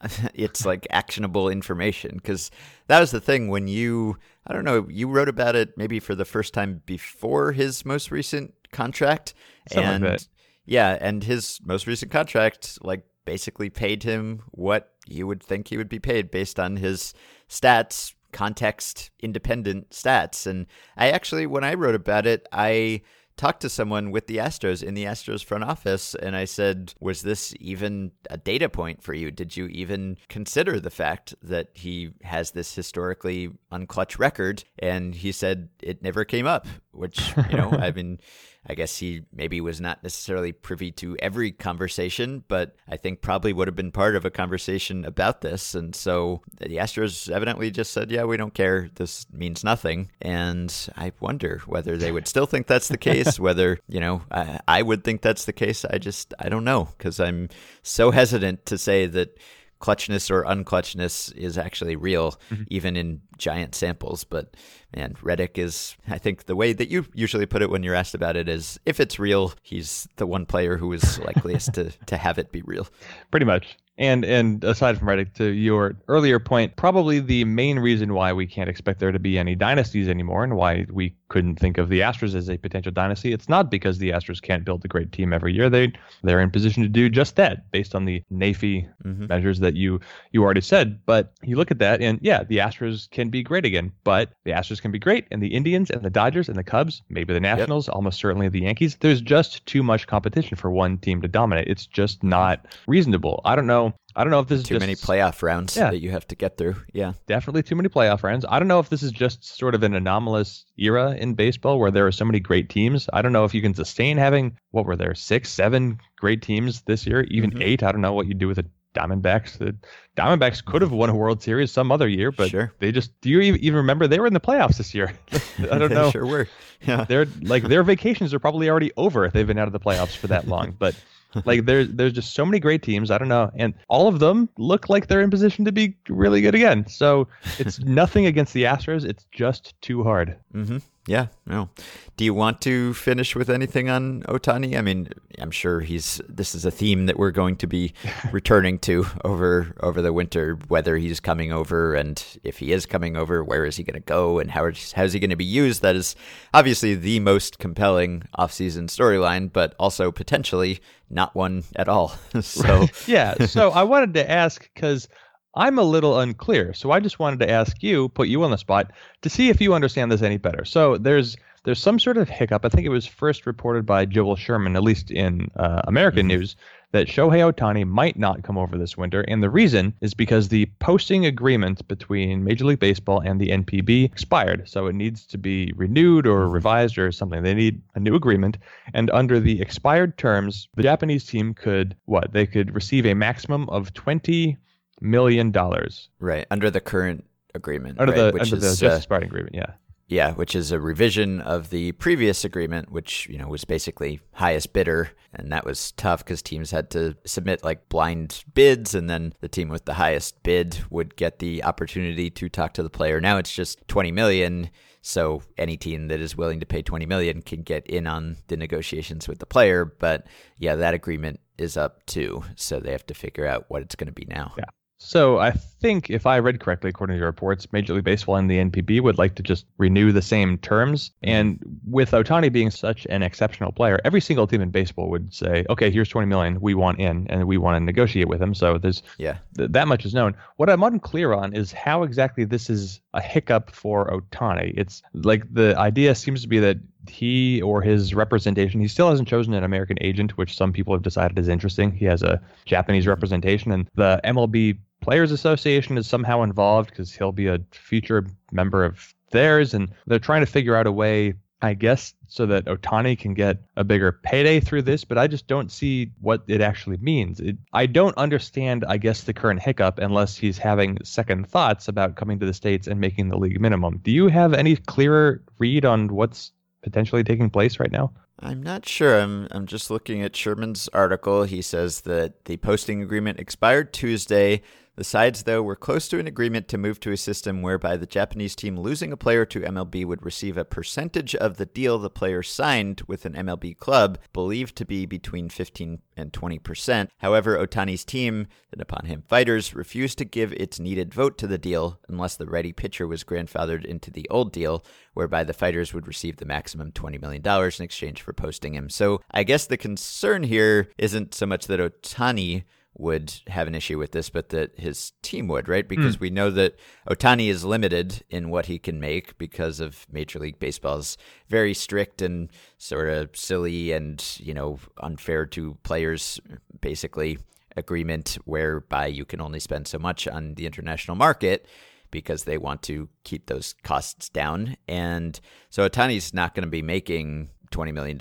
[0.34, 2.50] it's like actionable information because
[2.86, 4.16] that was the thing when you
[4.46, 8.10] i don't know you wrote about it maybe for the first time before his most
[8.10, 9.34] recent contract.
[9.68, 10.20] Something and like
[10.66, 15.76] yeah, and his most recent contract like basically paid him what you would think he
[15.76, 17.12] would be paid based on his
[17.48, 20.46] stats, context independent stats.
[20.46, 20.66] And
[20.96, 23.02] I actually when I wrote about it, I
[23.40, 27.22] talked to someone with the Astros in the Astros front office, and I said, Was
[27.22, 29.30] this even a data point for you?
[29.30, 34.64] Did you even consider the fact that he has this historically unclutch record?
[34.78, 38.20] And he said it never came up, which, you know, I mean,
[38.66, 43.52] I guess he maybe was not necessarily privy to every conversation, but I think probably
[43.52, 45.74] would have been part of a conversation about this.
[45.74, 48.90] And so the Astros evidently just said, yeah, we don't care.
[48.94, 50.10] This means nothing.
[50.20, 54.60] And I wonder whether they would still think that's the case, whether, you know, I,
[54.68, 55.86] I would think that's the case.
[55.86, 57.48] I just, I don't know, because I'm
[57.82, 59.38] so hesitant to say that
[59.80, 62.64] clutchness or unclutchness is actually real, mm-hmm.
[62.68, 64.24] even in giant samples.
[64.24, 64.54] But
[64.94, 68.14] man, Reddick is, I think the way that you usually put it when you're asked
[68.14, 72.16] about it is if it's real, he's the one player who is likeliest to, to
[72.16, 72.86] have it be real.
[73.30, 73.76] Pretty much.
[73.98, 78.46] And and aside from Reddick, to your earlier point, probably the main reason why we
[78.46, 82.00] can't expect there to be any dynasties anymore and why we couldn't think of the
[82.00, 85.32] Astros as a potential dynasty, it's not because the Astros can't build a great team
[85.32, 85.70] every year.
[85.70, 89.26] They they're in position to do just that based on the NEIFI mm-hmm.
[89.26, 90.00] measures that you
[90.32, 91.00] you already said.
[91.06, 93.92] But you look at that and yeah, the Astros can be great again.
[94.04, 97.02] But the Astros can be great and the Indians and the Dodgers and the Cubs,
[97.08, 97.94] maybe the Nationals, yep.
[97.94, 98.96] almost certainly the Yankees.
[99.00, 101.68] There's just too much competition for one team to dominate.
[101.68, 103.40] It's just not reasonable.
[103.44, 105.90] I don't know I don't know if this is too just, many playoff rounds yeah,
[105.90, 106.76] that you have to get through.
[106.92, 108.44] Yeah, definitely too many playoff rounds.
[108.48, 111.90] I don't know if this is just sort of an anomalous era in baseball where
[111.90, 113.08] there are so many great teams.
[113.12, 116.82] I don't know if you can sustain having what were there six, seven great teams
[116.82, 117.62] this year, even mm-hmm.
[117.62, 117.82] eight.
[117.82, 119.58] I don't know what you'd do with the Diamondbacks.
[119.58, 119.76] The
[120.16, 122.72] Diamondbacks could have won a World Series some other year, but sure.
[122.80, 123.18] they just.
[123.20, 125.12] Do you even remember they were in the playoffs this year?
[125.70, 126.10] I don't know.
[126.10, 126.48] sure were.
[126.82, 127.04] Yeah.
[127.04, 130.16] They're like their vacations are probably already over if they've been out of the playoffs
[130.16, 130.96] for that long, but
[131.44, 133.10] like there's there's just so many great teams.
[133.10, 136.40] I don't know, and all of them look like they're in position to be really
[136.40, 136.86] good again.
[136.86, 137.28] So
[137.58, 139.04] it's nothing against the Astros.
[139.04, 140.36] It's just too hard.
[140.54, 140.78] Mm-hmm.
[141.06, 141.70] Yeah, no.
[142.16, 144.76] Do you want to finish with anything on Ohtani?
[144.76, 146.20] I mean, I'm sure he's.
[146.28, 147.94] This is a theme that we're going to be
[148.32, 150.58] returning to over over the winter.
[150.68, 154.00] Whether he's coming over, and if he is coming over, where is he going to
[154.00, 155.80] go, and how is, how is he going to be used?
[155.80, 156.16] That is
[156.52, 162.14] obviously the most compelling offseason storyline, but also potentially not one at all.
[162.40, 163.46] so yeah.
[163.46, 165.08] So I wanted to ask because
[165.54, 166.72] I'm a little unclear.
[166.74, 168.92] So I just wanted to ask you, put you on the spot
[169.22, 170.64] to see if you understand this any better.
[170.64, 172.64] So there's there's some sort of hiccup.
[172.64, 176.38] I think it was first reported by Joel Sherman, at least in uh, American mm-hmm.
[176.38, 176.56] news,
[176.92, 179.20] that Shohei Ohtani might not come over this winter.
[179.28, 184.06] And the reason is because the posting agreement between Major League Baseball and the NPB
[184.06, 184.68] expired.
[184.68, 187.42] So it needs to be renewed or revised or something.
[187.42, 188.56] They need a new agreement.
[188.94, 192.32] And under the expired terms, the Japanese team could, what?
[192.32, 194.56] They could receive a maximum of 20
[195.00, 196.08] million dollars.
[196.18, 197.24] Right under the current
[197.54, 198.00] agreement.
[198.00, 198.26] Under right?
[198.26, 199.72] the which under is, the just uh, agreement, yeah.
[200.10, 204.72] Yeah, which is a revision of the previous agreement, which you know was basically highest
[204.72, 209.34] bidder, and that was tough because teams had to submit like blind bids, and then
[209.40, 213.20] the team with the highest bid would get the opportunity to talk to the player.
[213.20, 214.70] Now it's just twenty million,
[215.00, 218.56] so any team that is willing to pay twenty million can get in on the
[218.56, 219.84] negotiations with the player.
[219.84, 220.26] But
[220.58, 224.08] yeah, that agreement is up too, so they have to figure out what it's going
[224.08, 224.54] to be now.
[224.58, 224.64] Yeah.
[225.02, 228.50] So I think if I read correctly, according to your reports, Major League Baseball and
[228.50, 231.10] the NPB would like to just renew the same terms.
[231.22, 235.64] And with Ohtani being such an exceptional player, every single team in baseball would say,
[235.70, 236.60] "Okay, here's 20 million.
[236.60, 239.88] We want in, and we want to negotiate with him." So there's yeah th- that
[239.88, 240.36] much is known.
[240.58, 244.74] What I'm unclear on is how exactly this is a hiccup for Ohtani.
[244.76, 246.76] It's like the idea seems to be that
[247.08, 251.02] he or his representation, he still hasn't chosen an American agent, which some people have
[251.02, 251.90] decided is interesting.
[251.90, 257.32] He has a Japanese representation, and the MLB Players Association is somehow involved because he'll
[257.32, 261.74] be a future member of theirs, and they're trying to figure out a way, I
[261.74, 265.04] guess, so that Ohtani can get a bigger payday through this.
[265.04, 267.40] But I just don't see what it actually means.
[267.40, 272.16] It, I don't understand, I guess, the current hiccup unless he's having second thoughts about
[272.16, 274.00] coming to the states and making the league minimum.
[274.02, 278.12] Do you have any clearer read on what's potentially taking place right now?
[278.42, 279.20] I'm not sure.
[279.20, 281.42] I'm I'm just looking at Sherman's article.
[281.44, 284.62] He says that the posting agreement expired Tuesday.
[285.00, 288.04] The sides, though, were close to an agreement to move to a system whereby the
[288.04, 292.10] Japanese team losing a player to MLB would receive a percentage of the deal the
[292.10, 297.10] player signed with an MLB club, believed to be between 15 and 20 percent.
[297.16, 301.56] However, Ohtani's team, the Nippon Ham Fighters, refused to give its needed vote to the
[301.56, 304.84] deal unless the ready pitcher was grandfathered into the old deal,
[305.14, 308.90] whereby the Fighters would receive the maximum $20 million in exchange for posting him.
[308.90, 312.64] So I guess the concern here isn't so much that Ohtani
[313.00, 315.88] would have an issue with this, but that his team would, right?
[315.88, 316.20] Because mm.
[316.20, 316.76] we know that
[317.08, 321.16] Ohtani is limited in what he can make because of Major League Baseball's
[321.48, 326.40] very strict and sort of silly and, you know, unfair to players,
[326.80, 327.38] basically,
[327.76, 331.66] agreement whereby you can only spend so much on the international market
[332.10, 334.76] because they want to keep those costs down.
[334.88, 335.38] And
[335.70, 338.20] so Ohtani's not going to be making $20 million,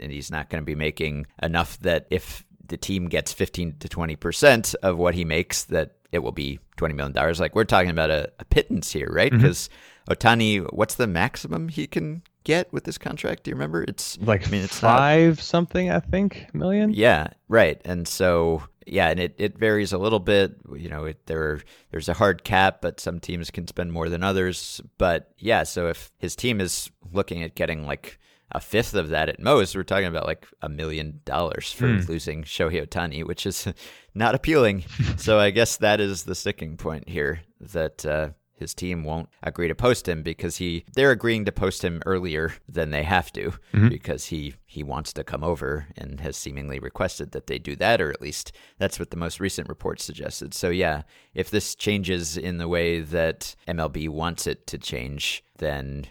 [0.00, 3.88] and he's not going to be making enough that if the team gets 15 to
[3.88, 7.34] 20% of what he makes, that it will be $20 million.
[7.38, 9.30] Like we're talking about a, a pittance here, right?
[9.30, 10.12] Because mm-hmm.
[10.12, 13.44] Ohtani, what's the maximum he can get with this contract?
[13.44, 13.84] Do you remember?
[13.84, 16.92] It's like I mean, it's five not, something, I think, million.
[16.92, 17.80] Yeah, right.
[17.84, 20.56] And so yeah, and it, it varies a little bit.
[20.76, 21.60] You know, it, there
[21.90, 24.80] there's a hard cap, but some teams can spend more than others.
[24.98, 28.18] But yeah, so if his team is looking at getting like
[28.52, 32.08] a fifth of that at most, we're talking about like a million dollars for mm.
[32.08, 33.66] losing Shohei Ohtani, which is
[34.14, 34.84] not appealing.
[35.16, 38.30] so I guess that is the sticking point here that uh,
[38.62, 42.54] his team won't agree to post him because he they're agreeing to post him earlier
[42.68, 43.88] than they have to mm-hmm.
[43.88, 48.00] because he he wants to come over and has seemingly requested that they do that
[48.00, 50.54] or at least that's what the most recent report suggested.
[50.54, 51.02] So yeah,
[51.34, 56.06] if this changes in the way that MLB wants it to change, then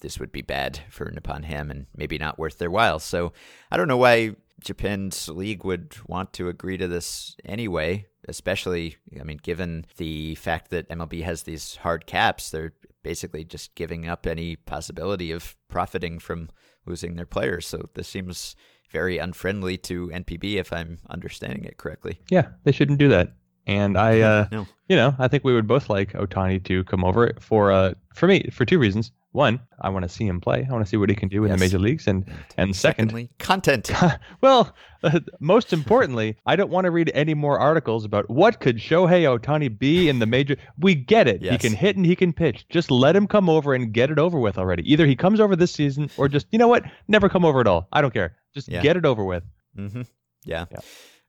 [0.00, 2.98] this would be bad for Nippon Ham and maybe not worth their while.
[2.98, 3.32] So
[3.70, 9.24] I don't know why Japan's league would want to agree to this anyway especially, I
[9.24, 14.26] mean, given the fact that MLB has these hard caps, they're basically just giving up
[14.26, 16.50] any possibility of profiting from
[16.86, 17.66] losing their players.
[17.66, 18.54] So this seems
[18.90, 22.20] very unfriendly to NPB, if I'm understanding it correctly.
[22.30, 23.32] Yeah, they shouldn't do that.
[23.66, 24.66] And I, uh, no.
[24.88, 28.26] you know, I think we would both like Ohtani to come over for, uh, for
[28.26, 29.12] me, for two reasons.
[29.32, 30.66] One, I want to see him play.
[30.68, 31.58] I want to see what he can do in yes.
[31.58, 32.24] the major leagues, and
[32.56, 33.90] and second, Secondly, content.
[34.40, 38.78] well, uh, most importantly, I don't want to read any more articles about what could
[38.78, 40.56] Shohei Ohtani be in the major.
[40.80, 41.42] We get it.
[41.42, 41.52] Yes.
[41.52, 42.64] He can hit and he can pitch.
[42.70, 44.90] Just let him come over and get it over with already.
[44.90, 47.66] Either he comes over this season, or just you know what, never come over at
[47.66, 47.88] all.
[47.92, 48.36] I don't care.
[48.54, 48.80] Just yeah.
[48.80, 49.42] get it over with.
[49.76, 50.02] Mm-hmm.
[50.44, 50.66] Yeah.
[50.70, 50.78] yeah.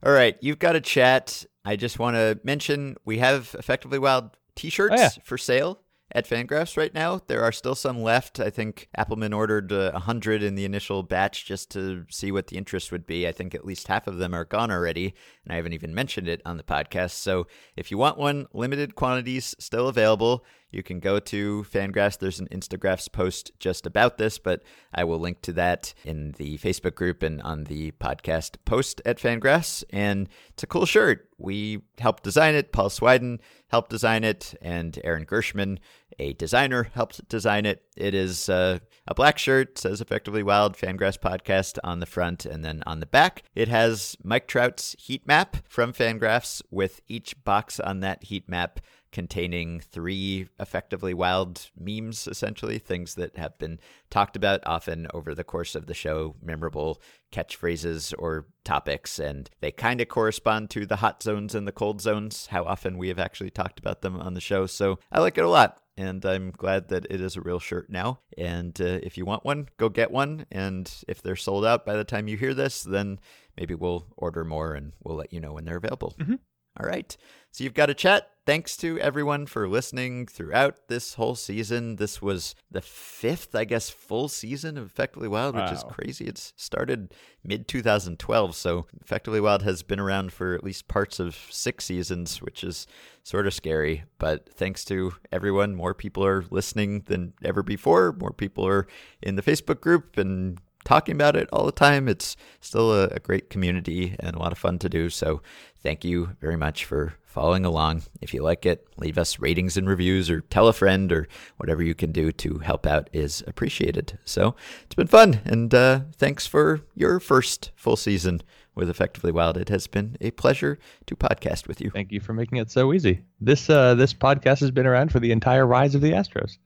[0.05, 1.45] All right, you've got a chat.
[1.65, 5.09] I just want to mention we have effectively wild T-shirts oh, yeah.
[5.23, 5.81] for sale
[6.11, 7.21] at Fangraphs right now.
[7.27, 8.39] There are still some left.
[8.39, 12.57] I think Appelman ordered uh, 100 in the initial batch just to see what the
[12.57, 13.27] interest would be.
[13.27, 16.27] I think at least half of them are gone already, and I haven't even mentioned
[16.27, 17.11] it on the podcast.
[17.11, 20.45] So if you want one, limited quantities still available.
[20.71, 22.19] You can go to Fangraphs.
[22.19, 24.61] There's an Instagraphs post just about this, but
[24.93, 29.17] I will link to that in the Facebook group and on the podcast post at
[29.17, 29.83] Fangraphs.
[29.89, 31.27] And it's a cool shirt.
[31.39, 32.71] We helped design it.
[32.71, 33.39] Paul Swydan
[33.69, 35.79] helped design it, and Aaron Gershman
[36.19, 37.83] a designer helped design it.
[37.95, 42.63] It is uh, a black shirt, says effectively Wild Fangraphs Podcast on the front, and
[42.63, 47.79] then on the back, it has Mike Trout's heat map from Fangraphs with each box
[47.79, 48.79] on that heat map
[49.11, 53.79] containing three effectively wild memes, essentially, things that have been
[54.11, 57.01] talked about often over the course of the show, memorable
[57.31, 62.01] catchphrases or topics, and they kind of correspond to the hot zones and the cold
[62.01, 64.67] zones, how often we have actually talked about them on the show.
[64.67, 67.89] So I like it a lot and I'm glad that it is a real shirt
[67.89, 68.21] now.
[68.37, 70.45] And uh, if you want one, go get one.
[70.49, 73.19] And if they're sold out by the time you hear this, then
[73.57, 76.15] maybe we'll order more and we'll let you know when they're available.
[76.17, 76.35] Mm-hmm.
[76.79, 77.15] All right.
[77.51, 78.29] So you've got a chat.
[78.45, 81.97] Thanks to everyone for listening throughout this whole season.
[81.97, 85.71] This was the fifth, I guess, full season of Effectively Wild, which wow.
[85.71, 86.25] is crazy.
[86.25, 87.13] It's started
[87.43, 88.55] mid 2012.
[88.55, 92.87] So Effectively Wild has been around for at least parts of six seasons, which is
[93.23, 94.03] sort of scary.
[94.17, 98.13] But thanks to everyone, more people are listening than ever before.
[98.13, 98.87] More people are
[99.21, 100.59] in the Facebook group and
[100.89, 102.07] talking about it all the time.
[102.09, 105.11] It's still a, a, great community and a lot of fun to do.
[105.11, 105.43] So
[105.83, 108.01] thank you very much for following along.
[108.21, 111.27] If you like it, leave us ratings and reviews or tell a friend or
[111.57, 114.17] whatever you can do to help out is appreciated.
[114.25, 115.41] So it's been fun.
[115.45, 118.41] And uh, thanks for your first full season
[118.73, 119.57] with Effectively Wild.
[119.57, 121.91] It has been a pleasure to podcast with you.
[121.91, 123.21] Thank you for making it so easy.
[123.39, 126.57] This uh, this podcast has been around for the entire rise of the Astros.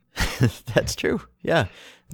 [0.74, 1.20] That's true.
[1.42, 1.66] Yeah.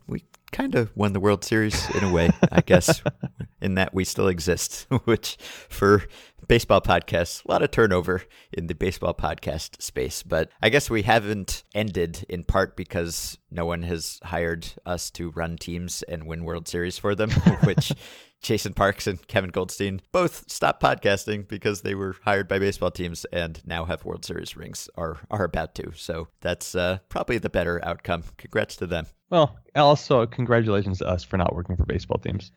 [0.08, 3.02] We kind of won the World Series in a way, I guess,
[3.62, 5.38] in that we still exist, which
[5.70, 6.04] for
[6.48, 10.24] baseball podcasts, a lot of turnover in the baseball podcast space.
[10.24, 15.30] But I guess we haven't ended in part because no one has hired us to
[15.32, 17.32] run teams and win World Series for them,
[17.64, 17.94] which
[18.42, 23.26] Jason Parks and Kevin Goldstein both stopped podcasting because they were hired by baseball teams
[23.34, 25.92] and now have World Series rings or are about to.
[25.96, 28.24] So that's uh, probably the better outcome.
[28.38, 29.06] Congrats to them.
[29.30, 32.52] Well, also congratulations to us for not working for baseball teams.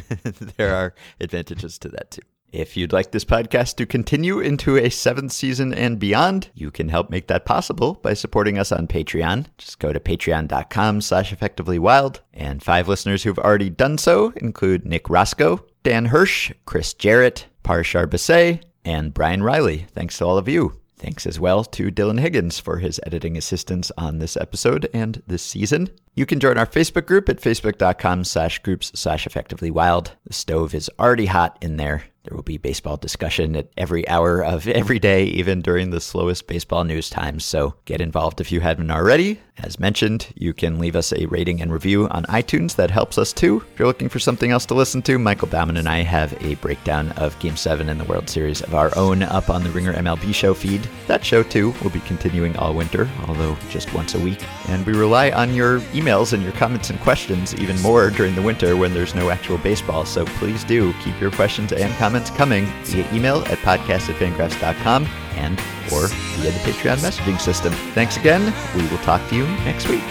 [0.56, 2.22] there are advantages to that too.
[2.54, 6.88] If you'd like this podcast to continue into a seventh season and beyond, you can
[6.88, 9.46] help make that possible by supporting us on Patreon.
[9.58, 12.20] Just go to patreon.com slash effectivelywild.
[12.32, 18.06] And five listeners who've already done so include Nick Roscoe, Dan Hirsch, Chris Jarrett, Parshar
[18.06, 19.86] Basay, and Brian Riley.
[19.90, 20.80] Thanks to all of you.
[20.96, 25.42] Thanks as well to Dylan Higgins for his editing assistance on this episode and this
[25.42, 25.88] season.
[26.14, 30.12] You can join our Facebook group at facebook.com slash groups slash effectively wild.
[30.24, 32.04] The stove is already hot in there.
[32.24, 36.46] There will be baseball discussion at every hour of every day, even during the slowest
[36.46, 37.44] baseball news times.
[37.44, 39.40] So get involved if you haven't already.
[39.58, 42.74] As mentioned, you can leave us a rating and review on iTunes.
[42.74, 43.62] That helps us too.
[43.72, 46.56] If you're looking for something else to listen to, Michael Bauman and I have a
[46.56, 49.92] breakdown of Game 7 in the World Series of our own up on the Ringer
[49.92, 50.88] MLB show feed.
[51.06, 54.44] That show too will be continuing all winter, although just once a week.
[54.68, 58.42] And we rely on your emails and your comments and questions even more during the
[58.42, 60.04] winter when there's no actual baseball.
[60.04, 64.20] So please do keep your questions and comments coming via email at podcast at
[65.36, 65.58] and
[65.92, 67.72] or via the Patreon messaging system.
[67.94, 68.52] Thanks again.
[68.76, 70.04] We will talk to you next week.